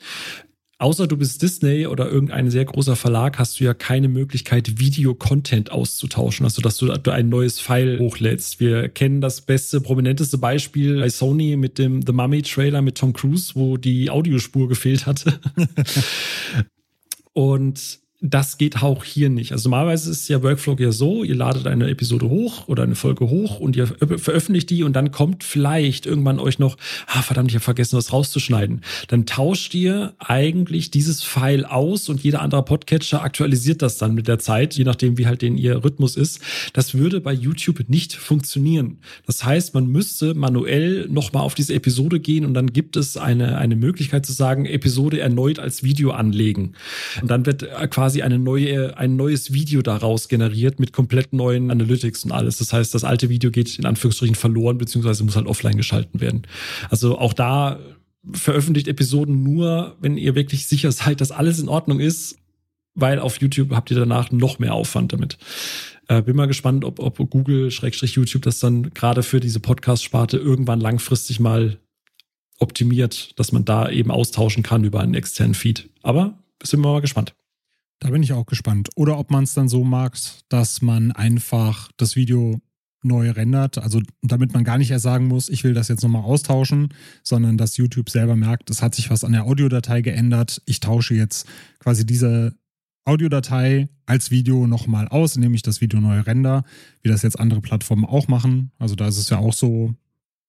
[0.80, 5.72] Außer du bist Disney oder irgendein sehr großer Verlag, hast du ja keine Möglichkeit, Video-Content
[5.72, 8.60] auszutauschen, also dass du ein neues File hochlädst.
[8.60, 13.56] Wir kennen das beste, prominenteste Beispiel bei Sony mit dem The Mummy-Trailer mit Tom Cruise,
[13.56, 15.40] wo die Audiospur gefehlt hatte.
[17.32, 19.52] Und das geht auch hier nicht.
[19.52, 23.30] Also normalerweise ist ja Workflow ja so, ihr ladet eine Episode hoch oder eine Folge
[23.30, 27.54] hoch und ihr veröffentlicht die und dann kommt vielleicht irgendwann euch noch, ah verdammt, ich
[27.54, 28.82] habe vergessen, was rauszuschneiden.
[29.06, 34.26] Dann tauscht ihr eigentlich dieses File aus und jeder andere Podcatcher aktualisiert das dann mit
[34.26, 36.40] der Zeit, je nachdem wie halt den ihr Rhythmus ist.
[36.72, 38.98] Das würde bei YouTube nicht funktionieren.
[39.26, 43.58] Das heißt, man müsste manuell nochmal auf diese Episode gehen und dann gibt es eine,
[43.58, 46.72] eine Möglichkeit zu sagen, Episode erneut als Video anlegen.
[47.22, 51.70] Und dann wird quasi quasi eine neue, ein neues Video daraus generiert mit komplett neuen
[51.70, 52.56] Analytics und alles.
[52.56, 56.46] Das heißt, das alte Video geht in Anführungsstrichen verloren, beziehungsweise muss halt offline geschalten werden.
[56.88, 57.78] Also auch da
[58.32, 62.38] veröffentlicht Episoden nur, wenn ihr wirklich sicher seid, dass alles in Ordnung ist,
[62.94, 65.36] weil auf YouTube habt ihr danach noch mehr Aufwand damit.
[66.08, 71.40] Äh, bin mal gespannt, ob, ob Google-YouTube das dann gerade für diese Podcast-Sparte irgendwann langfristig
[71.40, 71.76] mal
[72.58, 75.90] optimiert, dass man da eben austauschen kann über einen externen Feed.
[76.02, 77.34] Aber sind wir mal gespannt.
[78.00, 78.90] Da bin ich auch gespannt.
[78.94, 80.16] Oder ob man es dann so mag,
[80.48, 82.60] dass man einfach das Video
[83.02, 83.78] neu rendert.
[83.78, 86.88] Also damit man gar nicht erst sagen muss, ich will das jetzt nochmal austauschen,
[87.22, 90.62] sondern dass YouTube selber merkt, es hat sich was an der Audiodatei geändert.
[90.66, 91.46] Ich tausche jetzt
[91.78, 92.54] quasi diese
[93.04, 96.64] Audiodatei als Video nochmal aus, indem ich das Video neu render,
[97.02, 98.72] wie das jetzt andere Plattformen auch machen.
[98.78, 99.94] Also da ist es ja auch so,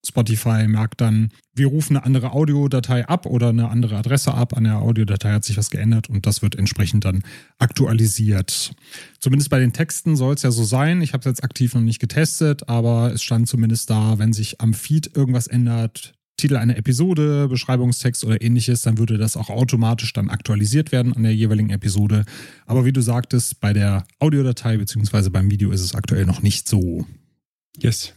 [0.05, 4.55] Spotify merkt dann, wir rufen eine andere Audiodatei ab oder eine andere Adresse ab.
[4.55, 7.23] An der Audiodatei hat sich was geändert und das wird entsprechend dann
[7.57, 8.73] aktualisiert.
[9.19, 11.01] Zumindest bei den Texten soll es ja so sein.
[11.01, 14.61] Ich habe es jetzt aktiv noch nicht getestet, aber es stand zumindest da, wenn sich
[14.61, 20.13] am Feed irgendwas ändert, Titel einer Episode, Beschreibungstext oder ähnliches, dann würde das auch automatisch
[20.13, 22.23] dann aktualisiert werden an der jeweiligen Episode.
[22.65, 25.29] Aber wie du sagtest, bei der Audiodatei bzw.
[25.29, 27.05] beim Video ist es aktuell noch nicht so.
[27.77, 28.13] Yes.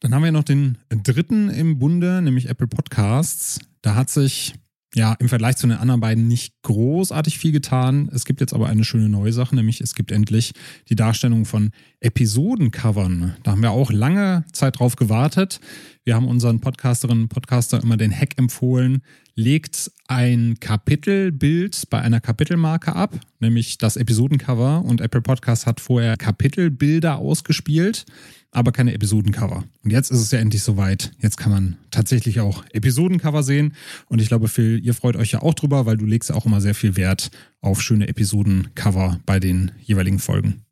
[0.00, 3.60] Dann haben wir noch den dritten im Bunde, nämlich Apple Podcasts.
[3.82, 4.54] Da hat sich
[4.94, 8.10] ja im Vergleich zu den anderen beiden nicht großartig viel getan.
[8.12, 10.52] Es gibt jetzt aber eine schöne neue Sache, nämlich es gibt endlich
[10.88, 11.70] die Darstellung von
[12.00, 13.36] Episodencovern.
[13.42, 15.60] Da haben wir auch lange Zeit drauf gewartet.
[16.04, 19.02] Wir haben unseren Podcasterinnen und Podcaster immer den Hack empfohlen,
[19.40, 26.16] legt ein Kapitelbild bei einer Kapitelmarke ab, nämlich das Episodencover und Apple Podcast hat vorher
[26.16, 28.04] Kapitelbilder ausgespielt
[28.52, 29.64] aber keine Episodencover.
[29.84, 31.12] Und jetzt ist es ja endlich soweit.
[31.20, 33.74] Jetzt kann man tatsächlich auch Episodencover sehen.
[34.06, 36.46] Und ich glaube, Phil, ihr freut euch ja auch drüber, weil du legst ja auch
[36.46, 37.30] immer sehr viel Wert
[37.60, 40.62] auf schöne Episodencover bei den jeweiligen Folgen.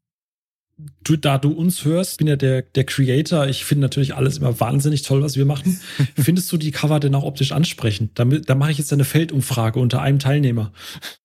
[1.03, 3.49] Du, da du uns hörst, bin ja der, der Creator.
[3.49, 5.81] Ich finde natürlich alles immer wahnsinnig toll, was wir machen.
[6.15, 8.19] Findest du die Cover denn auch optisch ansprechend?
[8.19, 10.73] Da, da mache ich jetzt eine Feldumfrage unter einem Teilnehmer.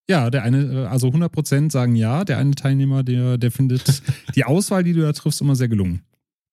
[0.10, 2.24] Ja, der eine, also 100 Prozent sagen ja.
[2.26, 4.02] Der eine Teilnehmer, der, der findet
[4.36, 6.02] die Auswahl, die du da triffst, immer sehr gelungen.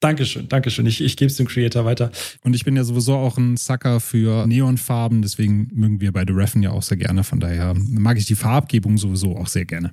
[0.00, 0.86] Dankeschön, Dankeschön.
[0.86, 2.10] Ich, ich gebe es dem Creator weiter.
[2.42, 6.32] Und ich bin ja sowieso auch ein Sucker für Neonfarben, deswegen mögen wir bei The
[6.32, 7.22] Reffen ja auch sehr gerne.
[7.22, 9.90] Von daher mag ich die Farbgebung sowieso auch sehr gerne.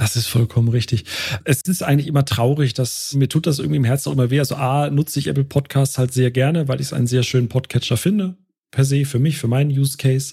[0.00, 1.04] Das ist vollkommen richtig.
[1.44, 4.38] Es ist eigentlich immer traurig, dass mir tut das irgendwie im Herzen auch immer weh.
[4.38, 7.50] Also A, nutze ich Apple Podcasts halt sehr gerne, weil ich es einen sehr schönen
[7.50, 8.34] Podcatcher finde
[8.70, 10.32] per se für mich, für meinen Use Case.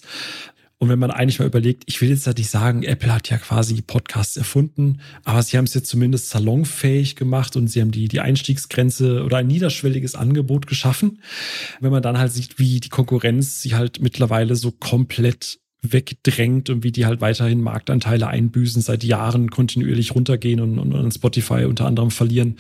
[0.78, 3.38] Und wenn man eigentlich mal überlegt, ich will jetzt halt nicht sagen, Apple hat ja
[3.40, 8.08] quasi Podcasts erfunden, aber sie haben es jetzt zumindest salonfähig gemacht und sie haben die,
[8.08, 11.20] die Einstiegsgrenze oder ein niederschwelliges Angebot geschaffen.
[11.82, 16.84] Wenn man dann halt sieht, wie die Konkurrenz sie halt mittlerweile so komplett wegdrängt und
[16.84, 21.86] wie die halt weiterhin Marktanteile einbüßen, seit Jahren kontinuierlich runtergehen und, und, und Spotify unter
[21.86, 22.58] anderem verlieren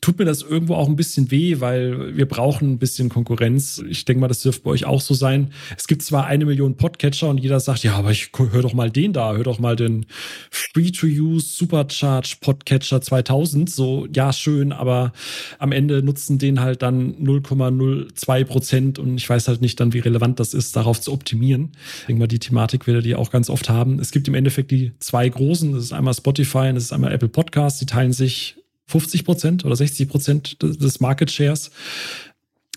[0.00, 3.82] tut mir das irgendwo auch ein bisschen weh, weil wir brauchen ein bisschen Konkurrenz.
[3.88, 5.52] Ich denke mal, das dürfte bei euch auch so sein.
[5.76, 8.90] Es gibt zwar eine Million Podcatcher und jeder sagt, ja, aber ich höre doch mal
[8.90, 10.06] den da, hör doch mal den
[10.50, 13.68] Free-to-Use Supercharge Podcatcher 2000.
[13.68, 15.12] So, ja, schön, aber
[15.58, 19.98] am Ende nutzen den halt dann 0,02 Prozent und ich weiß halt nicht dann, wie
[19.98, 21.72] relevant das ist, darauf zu optimieren.
[22.00, 23.98] Ich denke mal, die Thematik werdet ihr auch ganz oft haben.
[23.98, 27.12] Es gibt im Endeffekt die zwei großen, das ist einmal Spotify und das ist einmal
[27.12, 28.56] Apple Podcasts, die teilen sich
[28.88, 31.70] 50 Prozent oder 60 Prozent des Market Shares.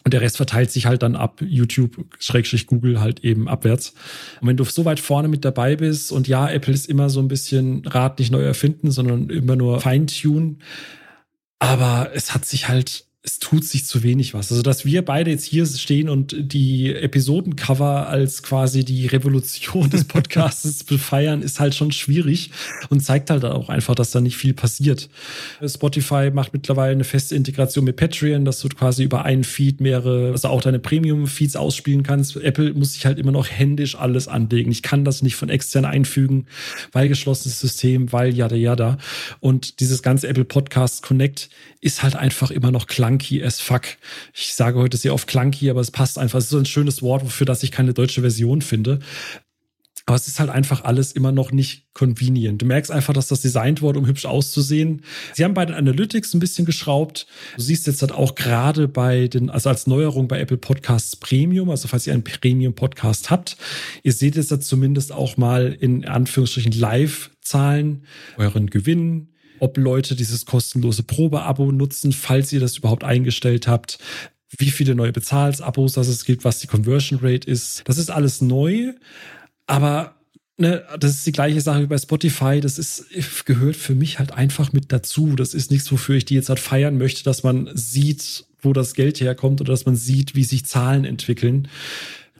[0.03, 3.93] Und der Rest verteilt sich halt dann ab YouTube, Schrägstrich Google halt eben abwärts.
[4.41, 7.19] Und wenn du so weit vorne mit dabei bist und ja, Apple ist immer so
[7.19, 10.61] ein bisschen Rad nicht neu erfinden, sondern immer nur Feintunen.
[11.59, 14.51] Aber es hat sich halt es tut sich zu wenig was.
[14.51, 20.05] Also, dass wir beide jetzt hier stehen und die Episodencover als quasi die Revolution des
[20.05, 22.49] Podcasts befeiern, ist halt schon schwierig
[22.89, 25.07] und zeigt halt auch einfach, dass da nicht viel passiert.
[25.63, 30.31] Spotify macht mittlerweile eine feste Integration mit Patreon, dass du quasi über einen Feed mehrere,
[30.31, 32.35] also auch deine Premium-Feeds ausspielen kannst.
[32.37, 34.71] Apple muss sich halt immer noch händisch alles anlegen.
[34.71, 36.47] Ich kann das nicht von extern einfügen,
[36.91, 38.97] weil geschlossenes System, weil yada yada.
[39.39, 41.49] Und dieses ganze Apple Podcast Connect
[41.81, 43.83] ist halt einfach immer noch klar clunky as fuck.
[44.33, 46.39] Ich sage heute sehr oft clunky, aber es passt einfach.
[46.39, 48.99] Es ist so ein schönes Wort, wofür dass ich keine deutsche Version finde.
[50.07, 52.61] Aber es ist halt einfach alles immer noch nicht convenient.
[52.61, 55.03] Du merkst einfach, dass das designt wurde, um hübsch auszusehen.
[55.33, 57.27] Sie haben bei den Analytics ein bisschen geschraubt.
[57.55, 61.69] Du siehst jetzt halt auch gerade bei den, also als Neuerung bei Apple Podcasts Premium,
[61.69, 63.57] also falls ihr einen Premium Podcast habt,
[64.01, 68.03] ihr seht jetzt da zumindest auch mal in Anführungsstrichen Live-Zahlen
[68.37, 69.30] euren Gewinn,
[69.61, 73.99] ob Leute dieses kostenlose Probeabo nutzen, falls ihr das überhaupt eingestellt habt,
[74.57, 77.83] wie viele neue Bezahlsabos das es gibt, was die Conversion Rate ist.
[77.85, 78.93] Das ist alles neu,
[79.67, 80.15] aber
[80.57, 82.59] ne, das ist die gleiche Sache wie bei Spotify.
[82.59, 83.05] Das ist,
[83.45, 85.35] gehört für mich halt einfach mit dazu.
[85.35, 88.95] Das ist nichts, wofür ich die jetzt halt feiern möchte, dass man sieht, wo das
[88.95, 91.67] Geld herkommt oder dass man sieht, wie sich Zahlen entwickeln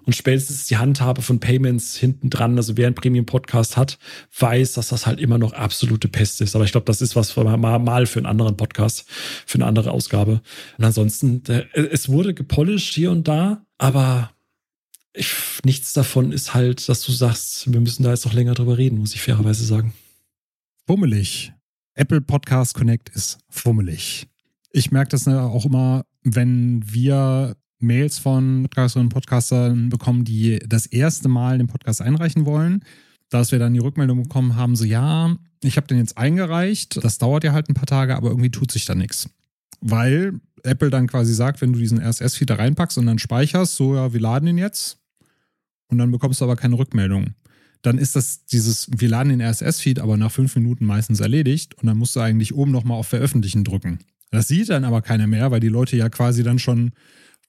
[0.05, 3.99] und spätestens die Handhabe von Payments hinten dran, also wer einen Premium-Podcast hat,
[4.37, 6.55] weiß, dass das halt immer noch absolute Pest ist.
[6.55, 9.65] Aber ich glaube, das ist was für mal, mal für einen anderen Podcast, für eine
[9.65, 10.41] andere Ausgabe.
[10.77, 11.43] Und ansonsten,
[11.73, 14.31] es wurde gepolished hier und da, aber
[15.13, 15.33] ich,
[15.63, 18.99] nichts davon ist halt, dass du sagst, wir müssen da jetzt noch länger drüber reden,
[18.99, 19.93] muss ich fairerweise sagen.
[20.87, 21.53] Fummelig.
[21.93, 24.27] Apple Podcast Connect ist fummelig.
[24.71, 30.85] Ich merke das auch immer, wenn wir Mails von Podcasterinnen und Podcastern bekommen, die das
[30.85, 32.83] erste Mal den Podcast einreichen wollen.
[33.29, 37.17] Dass wir dann die Rückmeldung bekommen haben, so ja, ich habe den jetzt eingereicht, das
[37.17, 39.29] dauert ja halt ein paar Tage, aber irgendwie tut sich da nichts.
[39.81, 43.95] weil Apple dann quasi sagt, wenn du diesen RSS-Feed da reinpackst und dann speicherst, so
[43.95, 44.99] ja, wir laden ihn jetzt
[45.87, 47.33] und dann bekommst du aber keine Rückmeldung.
[47.81, 51.87] Dann ist das dieses, wir laden den RSS-Feed aber nach fünf Minuten meistens erledigt und
[51.87, 53.99] dann musst du eigentlich oben nochmal auf Veröffentlichen drücken.
[54.29, 56.91] Das sieht dann aber keiner mehr, weil die Leute ja quasi dann schon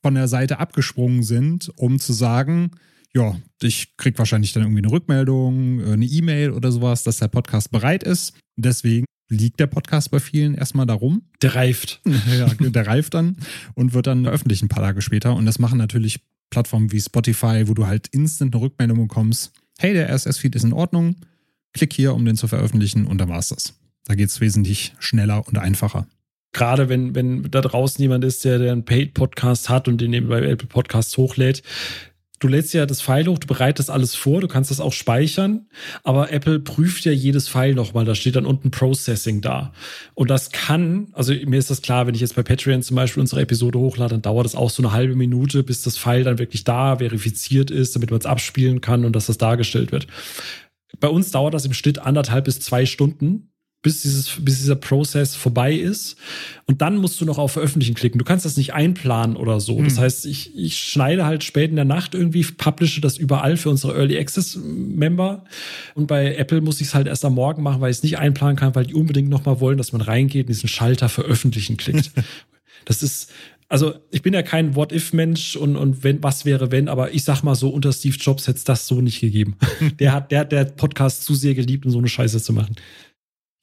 [0.03, 2.73] von der Seite abgesprungen sind, um zu sagen,
[3.15, 7.29] ja, ich krieg wahrscheinlich dann irgendwie eine Rückmeldung, äh, eine E-Mail oder sowas, dass der
[7.29, 8.35] Podcast bereit ist.
[8.57, 11.23] Deswegen liegt der Podcast bei vielen erstmal darum.
[11.41, 12.01] Der reift.
[12.39, 13.37] Ja, der reift dann
[13.75, 15.35] und wird dann veröffentlicht ein paar Tage später.
[15.35, 19.53] Und das machen natürlich Plattformen wie Spotify, wo du halt instant eine Rückmeldung bekommst.
[19.79, 21.17] Hey, der RSS-Feed ist in Ordnung.
[21.73, 23.75] Klick hier, um den zu veröffentlichen und dann war's das.
[24.05, 26.07] Da geht's wesentlich schneller und einfacher
[26.53, 30.29] gerade wenn, wenn da draußen jemand ist, der, der einen Paid-Podcast hat und den eben
[30.29, 31.63] bei Apple Podcasts hochlädt,
[32.43, 35.69] du lädst ja das File hoch, du bereitest alles vor, du kannst das auch speichern,
[36.03, 39.73] aber Apple prüft ja jedes File nochmal, da steht dann unten Processing da.
[40.15, 43.21] Und das kann, also mir ist das klar, wenn ich jetzt bei Patreon zum Beispiel
[43.21, 46.39] unsere Episode hochlade, dann dauert das auch so eine halbe Minute, bis das File dann
[46.39, 50.09] wirklich da verifiziert ist, damit man es abspielen kann und dass das dargestellt wird.
[50.99, 53.52] Bei uns dauert das im Schnitt anderthalb bis zwei Stunden,
[53.83, 56.17] bis, dieses, bis dieser Prozess vorbei ist.
[56.67, 58.19] Und dann musst du noch auf Veröffentlichen klicken.
[58.19, 59.79] Du kannst das nicht einplanen oder so.
[59.79, 59.85] Mhm.
[59.85, 63.71] Das heißt, ich, ich schneide halt spät in der Nacht irgendwie, publische das überall für
[63.71, 65.45] unsere Early Access Member.
[65.95, 68.19] Und bei Apple muss ich es halt erst am Morgen machen, weil ich es nicht
[68.19, 72.13] einplanen kann, weil die unbedingt nochmal wollen, dass man reingeht und diesen Schalter veröffentlichen klickt.
[72.85, 73.33] das ist,
[73.69, 77.43] also ich bin ja kein What-If-Mensch und, und wenn, was wäre, wenn, aber ich sag
[77.43, 79.57] mal so, unter Steve Jobs hätte es das so nicht gegeben.
[79.99, 82.77] der hat, der hat der Podcast zu sehr geliebt, um so eine Scheiße zu machen.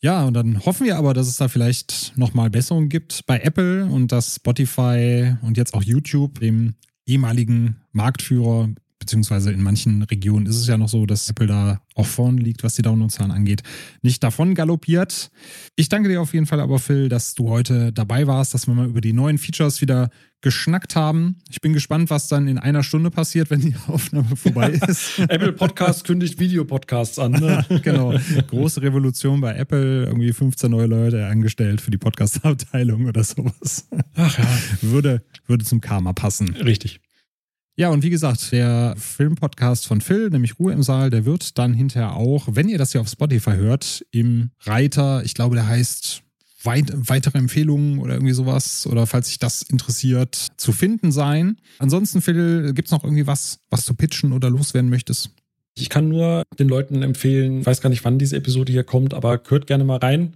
[0.02, 3.86] Ja, und dann hoffen wir aber, dass es da vielleicht nochmal Besserungen gibt bei Apple
[3.86, 6.76] und dass Spotify und jetzt auch YouTube, dem
[7.06, 8.70] ehemaligen Marktführer,
[9.00, 12.64] beziehungsweise in manchen Regionen ist es ja noch so, dass Apple da auch vorne liegt,
[12.64, 13.64] was die Downloadzahlen angeht,
[14.02, 15.32] nicht davon galoppiert.
[15.76, 18.74] Ich danke dir auf jeden Fall aber, Phil, dass du heute dabei warst, dass wir
[18.74, 20.10] mal über die neuen Features wieder
[20.41, 21.38] geschnackt haben.
[21.50, 25.20] Ich bin gespannt, was dann in einer Stunde passiert, wenn die Aufnahme vorbei ist.
[25.20, 27.34] Apple Podcast kündigt Videopodcasts an.
[27.34, 27.66] Ne?
[27.84, 28.14] genau.
[28.47, 30.06] Große Revolution bei Apple.
[30.06, 33.88] Irgendwie 15 neue Leute angestellt für die Podcast-Abteilung oder sowas.
[34.16, 34.45] Ach ja.
[34.82, 36.56] Würde, würde zum Karma passen.
[36.56, 37.02] Richtig.
[37.80, 41.73] Ja, und wie gesagt, der Filmpodcast von Phil, nämlich Ruhe im Saal, der wird dann
[41.73, 46.21] hinterher auch, wenn ihr das hier auf Spotify hört, im Reiter, ich glaube, der heißt
[46.63, 51.55] weit, weitere Empfehlungen oder irgendwie sowas oder falls sich das interessiert, zu finden sein.
[51.77, 55.30] Ansonsten, Phil, gibt es noch irgendwie was, was du pitchen oder loswerden möchtest?
[55.82, 59.41] Ich kann nur den Leuten empfehlen, weiß gar nicht, wann diese Episode hier kommt, aber
[59.47, 60.36] hört gerne mal rein.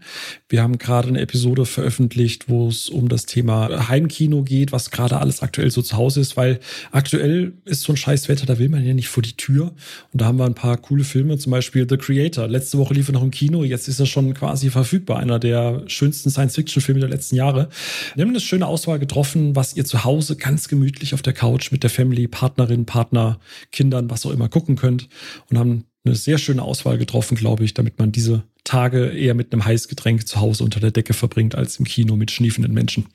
[0.49, 5.17] Wir haben gerade eine Episode veröffentlicht, wo es um das Thema Heimkino geht, was gerade
[5.19, 6.59] alles aktuell so zu Hause ist, weil
[6.91, 9.73] aktuell ist so ein scheiß Wetter, da will man ja nicht vor die Tür.
[10.11, 12.47] Und da haben wir ein paar coole Filme, zum Beispiel The Creator.
[12.47, 15.83] Letzte Woche lief er noch im Kino, jetzt ist er schon quasi verfügbar, einer der
[15.87, 17.69] schönsten Science-Fiction-Filme der letzten Jahre.
[18.15, 21.71] Wir haben eine schöne Auswahl getroffen, was ihr zu Hause ganz gemütlich auf der Couch
[21.71, 23.39] mit der Family, Partnerin, Partner,
[23.71, 25.07] Kindern, was auch immer gucken könnt
[25.49, 29.51] und haben eine sehr schöne Auswahl getroffen, glaube ich, damit man diese Tage eher mit
[29.51, 33.07] einem Heißgetränk zu Hause unter der Decke verbringt, als im Kino mit schniefenden Menschen.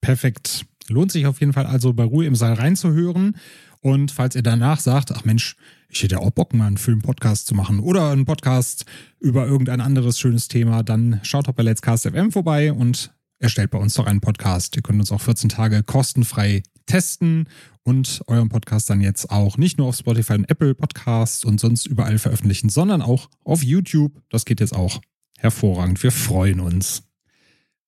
[0.00, 0.66] Perfekt.
[0.88, 3.36] Lohnt sich auf jeden Fall also bei Ruhe im Saal reinzuhören.
[3.80, 5.56] Und falls ihr danach sagt, ach Mensch,
[5.88, 8.84] ich hätte ja auch Bock, mal einen Film-Podcast zu machen oder einen Podcast
[9.18, 13.70] über irgendein anderes schönes Thema, dann schaut doch bei Let's Cast FM vorbei und erstellt
[13.70, 14.76] bei uns doch einen Podcast.
[14.76, 17.48] Ihr könnt uns auch 14 Tage kostenfrei testen
[17.84, 21.86] und euren Podcast dann jetzt auch nicht nur auf Spotify und Apple Podcasts und sonst
[21.86, 24.20] überall veröffentlichen, sondern auch auf YouTube.
[24.28, 25.00] Das geht jetzt auch
[25.38, 26.02] hervorragend.
[26.02, 27.04] Wir freuen uns.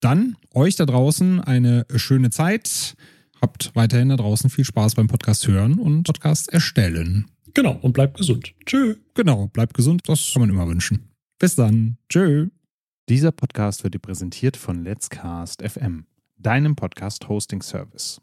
[0.01, 2.95] Dann euch da draußen eine schöne Zeit.
[3.41, 7.27] Habt weiterhin da draußen viel Spaß beim Podcast hören und Podcast erstellen.
[7.55, 8.55] Genau, und bleibt gesund.
[8.65, 8.97] Tschö.
[9.15, 11.09] Genau, bleibt gesund, das kann man immer wünschen.
[11.39, 11.99] Bis dann.
[12.09, 12.49] Tschö.
[13.09, 16.07] Dieser Podcast wird dir präsentiert von Let's Cast FM,
[16.39, 18.21] deinem Podcast-Hosting-Service.